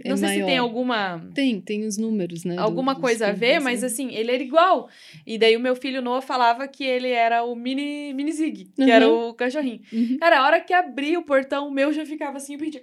[0.05, 0.61] É não sei se tem maior.
[0.62, 2.55] alguma Tem, tem os números, né?
[2.57, 3.86] do- alguma dos coisa a ver, pinchers, mas né?
[3.86, 4.88] assim, ele era igual.
[5.26, 8.90] E daí o meu filho Noah falava que ele era o mini mini Zig, que
[8.90, 9.80] era o cachorrinho.
[9.93, 12.82] Uhum, Cara, a hora que abri o portão, o meu já ficava assim, o pincher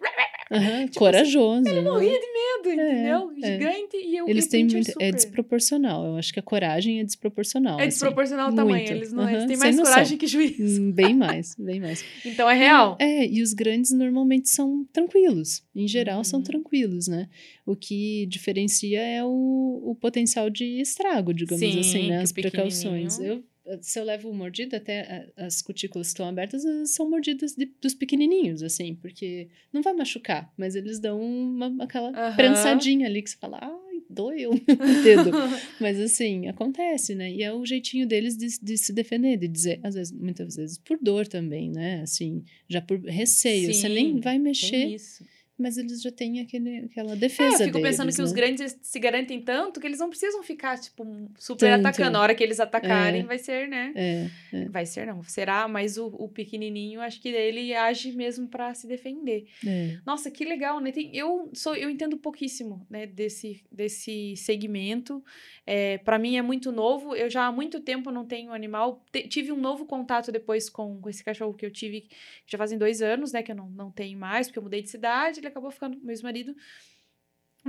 [0.51, 1.69] aham, tipo corajoso.
[1.69, 1.89] ele né?
[1.89, 3.31] morria de medo, entendeu?
[3.43, 3.51] é.
[3.51, 4.89] Gigante e eu Eles e têm muito.
[4.89, 5.13] É super.
[5.13, 6.05] desproporcional.
[6.05, 7.79] Eu acho que a coragem é desproporcional.
[7.79, 7.89] É assim.
[7.89, 8.77] desproporcional o tamanho.
[8.77, 8.91] Muito.
[8.91, 10.59] Eles, não, eles Aham, têm mais coragem que juiz.
[10.59, 12.03] Hum, Bem mais, bem mais.
[12.25, 12.97] Então é real.
[12.99, 15.63] É, e os grandes normalmente são tranquilos.
[15.75, 16.43] Em geral, são Uhum.
[16.43, 17.27] tranquilos, né?
[17.65, 22.21] O que diferencia é o, o potencial de estrago, digamos Sim, assim, né?
[22.21, 23.19] As precauções.
[23.19, 23.43] Eu,
[23.81, 27.71] se eu levo mordida, até a- as cutículas que estão abertas elas são mordidas de-
[27.81, 32.35] dos pequenininhos, assim, porque não vai machucar, mas eles dão uma, aquela Aham.
[32.35, 34.51] prensadinha ali que você fala, ai, doeu
[34.89, 35.29] o dedo.
[35.79, 37.31] Mas assim, acontece, né?
[37.31, 40.77] E é o jeitinho deles de, de se defender, de dizer, às vezes, muitas vezes
[40.79, 42.01] por dor também, né?
[42.01, 43.71] Assim, já por receio.
[43.71, 45.23] Você nem Sim, vai mexer, Tem isso.
[45.59, 48.35] Mas eles já têm aquele, aquela É, defesa eu fico pensando deles, que os né?
[48.37, 51.03] grandes se garantem tanto que eles não precisam ficar, tipo,
[51.37, 51.87] super Tanto.
[51.87, 52.17] atacando.
[52.17, 53.25] A hora que eles atacarem, É.
[53.25, 53.91] vai ser, né?
[53.95, 54.29] É,
[54.69, 55.21] Vai ser, não.
[55.23, 59.45] Será, mas o, o pequenininho, acho que ele age mesmo pra se defender.
[59.65, 59.97] é.
[60.05, 60.91] Nossa, que legal, né?
[60.91, 65.23] Tem, eu sou, eu entendo pouquíssimo, né, desse, desse segmento.
[65.65, 67.15] É, para mim é muito novo.
[67.15, 69.03] Eu já há muito tempo não tenho animal.
[69.11, 72.07] Te- tive um novo contato depois com, com esse cachorro que eu tive,
[72.47, 73.43] já fazem dois anos, né?
[73.43, 75.41] Que eu não, não tenho mais, porque eu mudei de cidade.
[75.49, 76.55] Acabou ficando com meu ex-marido.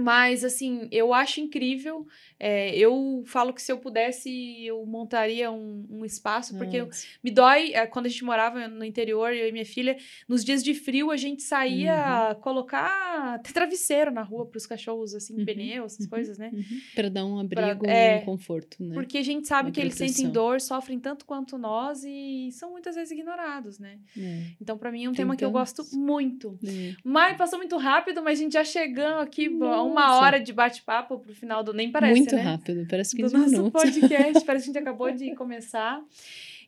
[0.00, 2.06] Mas, assim, eu acho incrível.
[2.38, 7.06] É, eu falo que se eu pudesse, eu montaria um, um espaço, porque Nossa.
[7.22, 9.96] me dói, eh, quando a gente morava no interior, eu e minha filha,
[10.28, 15.14] nos dias de frio a gente saía colocar até travesseiro na rua para os cachorros,
[15.14, 16.50] assim, Uhum, pneu, essas uhum, coisas, né?
[16.52, 16.64] Uhum.
[16.94, 18.94] Pra dar um abrigo é, e um conforto, né?
[18.94, 20.32] Porque a gente sabe Uma que eles sentem proteção.
[20.32, 23.98] dor, sofrem tanto quanto nós e são muitas vezes ignorados, né?
[24.18, 26.58] É, Então, para mim, é um Tem tema que eu gosto muito.
[26.64, 26.94] é.
[27.04, 31.18] Mas passou muito rápido, mas a gente já chegando aqui, a uma hora de bate-papo
[31.18, 31.72] pro final do.
[31.72, 32.18] Nem parece.
[32.18, 32.42] Muito né?
[32.42, 33.82] rápido, parece do 15 nosso minutos.
[33.82, 34.44] podcast.
[34.44, 36.02] Parece que a gente acabou de começar.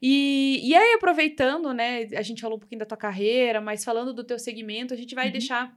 [0.00, 2.08] E, e aí, aproveitando, né?
[2.16, 5.14] A gente falou um pouquinho da tua carreira, mas falando do teu segmento, a gente
[5.14, 5.32] vai Uhum.
[5.32, 5.76] deixar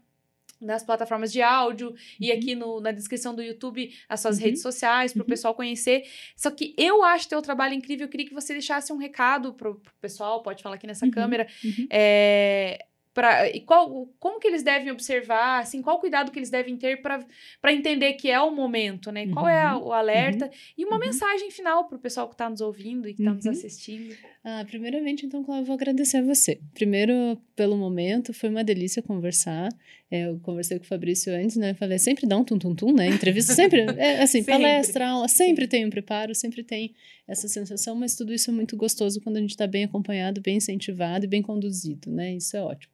[0.61, 1.95] nas plataformas de áudio uhum.
[2.19, 4.45] e aqui no, na descrição do YouTube as suas uhum.
[4.45, 5.29] redes sociais para o uhum.
[5.29, 6.03] pessoal conhecer.
[6.35, 8.05] Só que eu acho teu trabalho incrível.
[8.05, 11.11] Eu queria que você deixasse um recado para o pessoal, pode falar aqui nessa uhum.
[11.11, 11.47] câmera.
[11.89, 12.85] É,
[13.15, 17.01] Pra, e qual, como que eles devem observar, assim, qual cuidado que eles devem ter
[17.01, 19.23] para entender que é o momento, né?
[19.23, 19.31] Uhum.
[19.31, 19.85] Qual é a, uhum.
[19.85, 20.47] o alerta?
[20.47, 20.51] Uhum.
[20.77, 20.99] E uma uhum.
[20.99, 23.51] mensagem final para o pessoal que está nos ouvindo e que está nos uhum.
[23.51, 24.13] assistindo.
[24.43, 26.59] Ah, primeiramente, então, Cláudia, eu vou agradecer a você.
[26.73, 29.69] Primeiro, pelo momento, foi uma delícia conversar.
[30.11, 31.73] É, eu conversei com o Fabrício antes, né?
[31.73, 33.07] Falei, sempre dá um tum-tum-tum, né?
[33.07, 34.51] Entrevista sempre, é, assim, sempre.
[34.51, 36.93] palestra, aula, sempre tem um preparo, sempre tem
[37.27, 40.57] essa sensação, mas tudo isso é muito gostoso quando a gente está bem acompanhado, bem
[40.57, 42.35] incentivado e bem conduzido, né?
[42.35, 42.93] Isso é ótimo.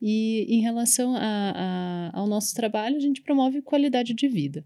[0.00, 1.20] E em relação a,
[2.12, 4.64] a, ao nosso trabalho, a gente promove qualidade de vida.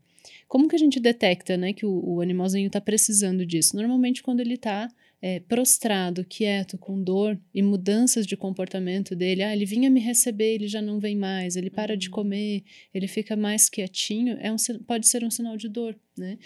[0.48, 3.76] Como que a gente detecta né, que o, o animalzinho está precisando disso?
[3.76, 4.88] Normalmente, quando ele está
[5.22, 10.54] é, prostrado, quieto, com dor e mudanças de comportamento dele, ah, ele vinha me receber,
[10.54, 11.98] ele já não vem mais, ele para uhum.
[11.98, 16.38] de comer, ele fica mais quietinho, é um, pode ser um sinal de dor, né?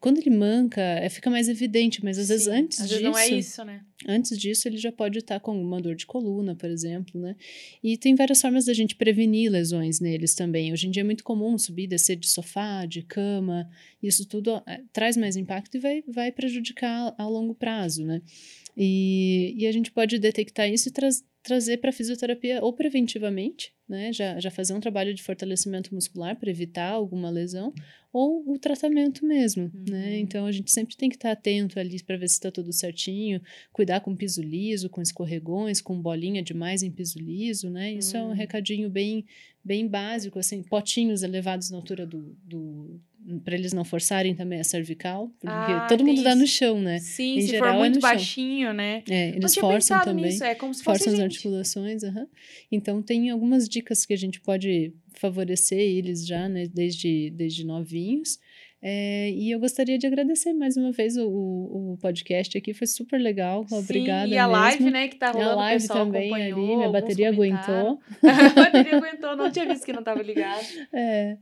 [0.00, 3.00] Quando ele manca, é, fica mais evidente, mas às Sim, vezes antes às disso.
[3.00, 3.84] Vezes não é isso, né?
[4.06, 7.34] Antes disso, ele já pode estar com uma dor de coluna, por exemplo, né?
[7.82, 10.72] E tem várias formas da gente prevenir lesões neles também.
[10.72, 13.68] Hoje em dia é muito comum subir, descer de sofá, de cama,
[14.00, 18.22] isso tudo é, traz mais impacto e vai, vai prejudicar a longo prazo, né?
[18.76, 21.08] E, e a gente pode detectar isso e tra
[21.42, 24.12] trazer para a fisioterapia ou preventivamente, né?
[24.12, 27.72] Já, já fazer um trabalho de fortalecimento muscular para evitar alguma lesão,
[28.12, 29.70] ou o tratamento mesmo, né?
[29.74, 29.84] uhum.
[29.90, 30.18] né?
[30.18, 32.72] Então a gente sempre tem que estar tá atento ali para ver se está tudo
[32.72, 33.40] certinho,
[33.72, 37.92] cuidar com piso liso, com escorregões, com bolinha demais em piso liso, né?
[37.92, 38.22] Isso uhum.
[38.22, 38.34] é um uhum.
[38.34, 39.24] recadinho bem,
[39.64, 43.00] bem básico, assim, potinhos elevados na altura do, do
[43.44, 46.98] para eles não forçarem também a cervical, porque ah, todo mundo dá no chão, né?
[46.98, 49.02] Sim, em se geral, for é muito é baixinho, né?
[49.08, 50.26] É, eles forçam também.
[50.26, 50.44] Nisso.
[50.44, 52.26] É como se forçam as articulações, uhum.
[52.72, 58.38] Então tem algumas dicas que a gente pode favorecer eles já, né, desde, desde novinhos.
[58.80, 63.20] É, e eu gostaria de agradecer mais uma vez o, o podcast aqui, foi super
[63.20, 63.66] legal.
[63.70, 64.28] Obrigada.
[64.28, 64.62] Sim, e a mesmo.
[64.62, 65.50] live, né, que tá rolando.
[65.50, 67.98] A live também ali, minha bateria aguentou.
[68.22, 70.64] a bateria aguentou, não tinha visto que não estava ligado.
[70.92, 71.36] É.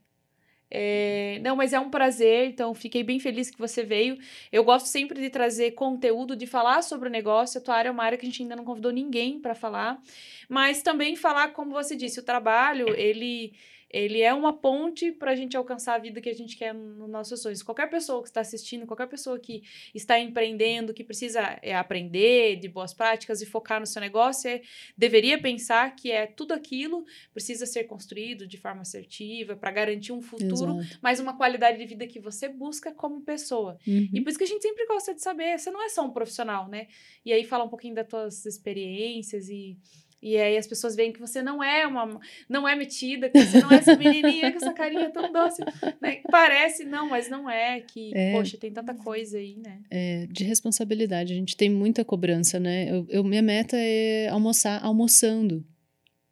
[0.70, 4.18] É, não, mas é um prazer, então fiquei bem feliz que você veio.
[4.50, 7.60] Eu gosto sempre de trazer conteúdo, de falar sobre o negócio.
[7.60, 10.00] A tua área é uma área que a gente ainda não convidou ninguém para falar,
[10.48, 13.52] mas também falar, como você disse, o trabalho, ele
[13.90, 17.08] ele é uma ponte para a gente alcançar a vida que a gente quer nos
[17.08, 17.62] nossos sonhos.
[17.62, 19.62] Qualquer pessoa que está assistindo, qualquer pessoa que
[19.94, 24.60] está empreendendo, que precisa é, aprender de boas práticas e focar no seu negócio, é,
[24.96, 30.20] deveria pensar que é tudo aquilo precisa ser construído de forma assertiva para garantir um
[30.20, 30.98] futuro, Exato.
[31.00, 33.78] mas uma qualidade de vida que você busca como pessoa.
[33.86, 34.08] Uhum.
[34.12, 36.10] E por isso que a gente sempre gosta de saber, você não é só um
[36.10, 36.88] profissional, né?
[37.24, 39.78] E aí fala um pouquinho das tuas experiências e
[40.20, 43.60] e aí as pessoas veem que você não é uma, não é metida, que você
[43.60, 45.62] não é essa menininha com essa carinha tão doce,
[46.00, 46.22] né?
[46.30, 49.80] Parece, não, mas não é, que, é, poxa, tem tanta coisa aí, né?
[49.90, 52.90] É, de responsabilidade, a gente tem muita cobrança, né?
[52.90, 55.64] Eu, eu minha meta é almoçar almoçando,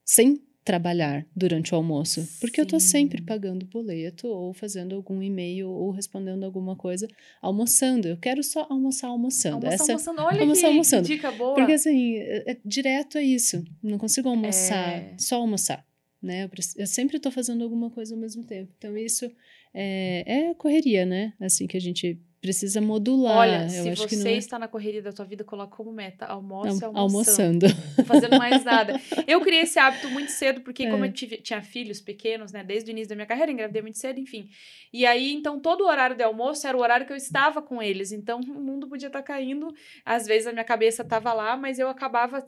[0.05, 2.63] sem trabalhar durante o almoço, porque Sim.
[2.63, 7.07] eu tô sempre pagando boleto ou fazendo algum e-mail ou respondendo alguma coisa
[7.43, 8.09] almoçando.
[8.09, 9.67] Eu quero só almoçar almoçando.
[9.67, 10.23] Almoçar Essa, almoçando.
[10.23, 11.07] Olha almoçar, que, almoçando.
[11.07, 11.55] Que dica boa.
[11.55, 13.63] Porque assim, é, é, direto é isso.
[13.83, 15.15] Não consigo almoçar, é...
[15.19, 15.85] só almoçar,
[16.23, 16.45] né?
[16.45, 18.73] Eu, eu sempre tô fazendo alguma coisa ao mesmo tempo.
[18.79, 19.31] Então isso
[19.75, 21.35] é, é correria, né?
[21.39, 23.39] Assim que a gente precisa modular.
[23.39, 24.37] Olha, eu se você é...
[24.37, 27.67] está na correria da tua vida, coloca como meta almoço Não, almoçando.
[27.97, 29.01] Não fazendo mais nada.
[29.27, 30.91] Eu criei esse hábito muito cedo, porque é.
[30.91, 33.97] como eu tive, tinha filhos pequenos, né, desde o início da minha carreira, engravidei muito
[33.97, 34.51] cedo, enfim.
[34.93, 37.81] E aí, então, todo o horário de almoço era o horário que eu estava com
[37.81, 38.13] eles.
[38.13, 39.75] Então, o mundo podia estar caindo.
[40.05, 42.45] Às vezes a minha cabeça estava lá, mas eu acabava,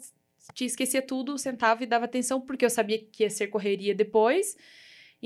[0.60, 4.58] esquecia tudo, sentava e dava atenção, porque eu sabia que ia ser correria depois.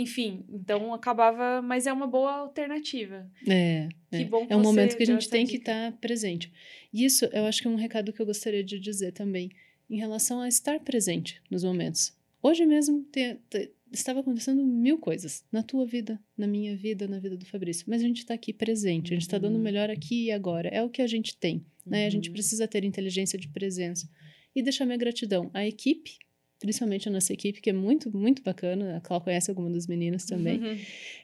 [0.00, 3.30] Enfim, então acabava, mas é uma boa alternativa.
[3.46, 3.86] É.
[4.10, 4.24] Que é.
[4.24, 5.58] bom que É um momento que a gente tem dica.
[5.58, 6.50] que estar tá presente.
[6.90, 9.50] E isso, eu acho que é um recado que eu gostaria de dizer também,
[9.90, 12.16] em relação a estar presente nos momentos.
[12.42, 17.18] Hoje mesmo te, te, estava acontecendo mil coisas na tua vida, na minha vida, na
[17.18, 19.62] vida do Fabrício, mas a gente está aqui presente, a gente está dando o uhum.
[19.62, 20.70] melhor aqui e agora.
[20.70, 22.00] É o que a gente tem, né?
[22.00, 22.06] Uhum.
[22.06, 22.32] A gente uhum.
[22.32, 24.08] precisa ter inteligência de presença.
[24.56, 26.18] E deixar minha gratidão à equipe
[26.60, 28.96] principalmente a nossa equipe, que é muito, muito bacana.
[28.96, 30.60] A Clau conhece alguma das meninas também.
[30.60, 30.78] Uhum.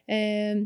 [0.09, 0.62] É,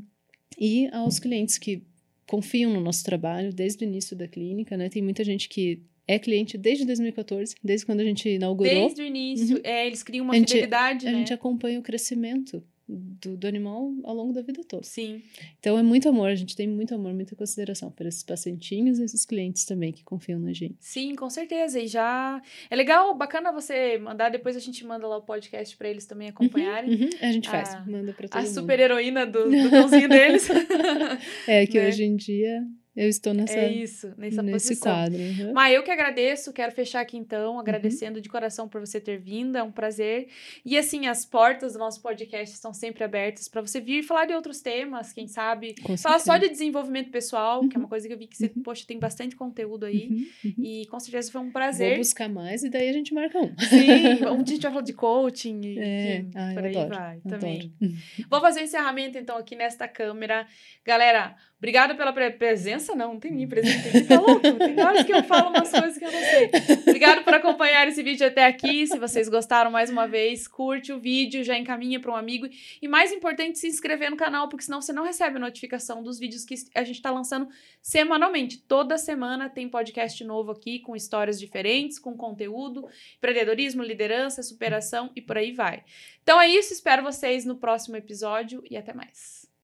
[0.59, 1.83] e aos clientes que
[2.27, 4.89] confiam no nosso trabalho desde o início da clínica, né?
[4.89, 8.73] Tem muita gente que é cliente desde 2014, desde quando a gente inaugurou.
[8.73, 9.63] Desde o início, uhum.
[9.65, 11.17] é, eles criam uma a fidelidade, gente, né?
[11.17, 14.83] A gente acompanha o crescimento do, do animal ao longo da vida toda.
[14.85, 15.23] Sim.
[15.59, 19.05] Então é muito amor, a gente tem muito amor, muita consideração por esses pacientinhos e
[19.05, 20.77] esses clientes também que confiam na gente.
[20.81, 21.79] Sim, com certeza.
[21.81, 22.41] E já.
[22.69, 26.29] É legal, bacana você mandar, depois a gente manda lá o podcast para eles também
[26.29, 26.91] acompanharem.
[26.91, 28.53] Uhum, a gente faz, A- manda pra todo A mundo.
[28.55, 30.49] super heroína do, do cãozinho deles.
[31.47, 31.89] É que né?
[31.89, 32.63] hoje em dia
[33.05, 34.93] eu estou nessa, é isso, nessa nesse posição.
[34.93, 35.19] quadro.
[35.19, 35.53] uhum.
[35.53, 39.57] Mas eu que agradeço, quero fechar aqui então, agradecendo de coração por você ter vindo,
[39.57, 40.29] é um prazer.
[40.65, 44.35] E assim, as portas do nosso podcast estão sempre abertas para você vir falar de
[44.35, 45.75] outros temas, quem sabe.
[45.83, 48.51] Com Falar só de desenvolvimento pessoal, que é uma coisa que eu vi que você,
[48.57, 48.63] Uhum.
[48.63, 50.09] poxa, tem bastante conteúdo aí.
[50.09, 50.27] Uhum,
[50.59, 50.65] uhum.
[50.65, 51.99] E com certeza foi um Vou prazer.
[51.99, 53.55] buscar mais e daí a gente marca um.
[53.59, 56.77] Sim, um dia a gente vai falar de coaching e É, enfim, eu por aí
[56.77, 57.29] adoro, vai adoro.
[57.41, 57.73] também.
[58.31, 60.47] Vou fazer o encerramento então aqui nesta câmera.
[60.85, 62.97] Galera, obrigada pela pre- presença.
[62.97, 64.41] Não, não tem nem presença aqui, tá louco?
[64.41, 66.51] Tem horas que eu falo umas coisas que eu não sei.
[66.89, 68.87] Obrigado por acompanhar esse vídeo até aqui.
[68.87, 72.49] Se vocês gostaram, mais uma vez, curte o vídeo, já encaminha para um amigo.
[72.81, 76.45] E mais importante, se inscrever no canal, porque senão você não recebe notificação dos vídeos
[76.45, 77.49] que a gente está lançando
[77.81, 78.59] semanalmente.
[78.59, 82.89] Toda semana tem podcast novo aqui, com histórias diferentes, com conteúdo,
[83.19, 85.85] empreendedorismo, liderança, superação e por aí vai.
[86.23, 89.40] Então é isso, espero vocês no próximo episódio e até mais.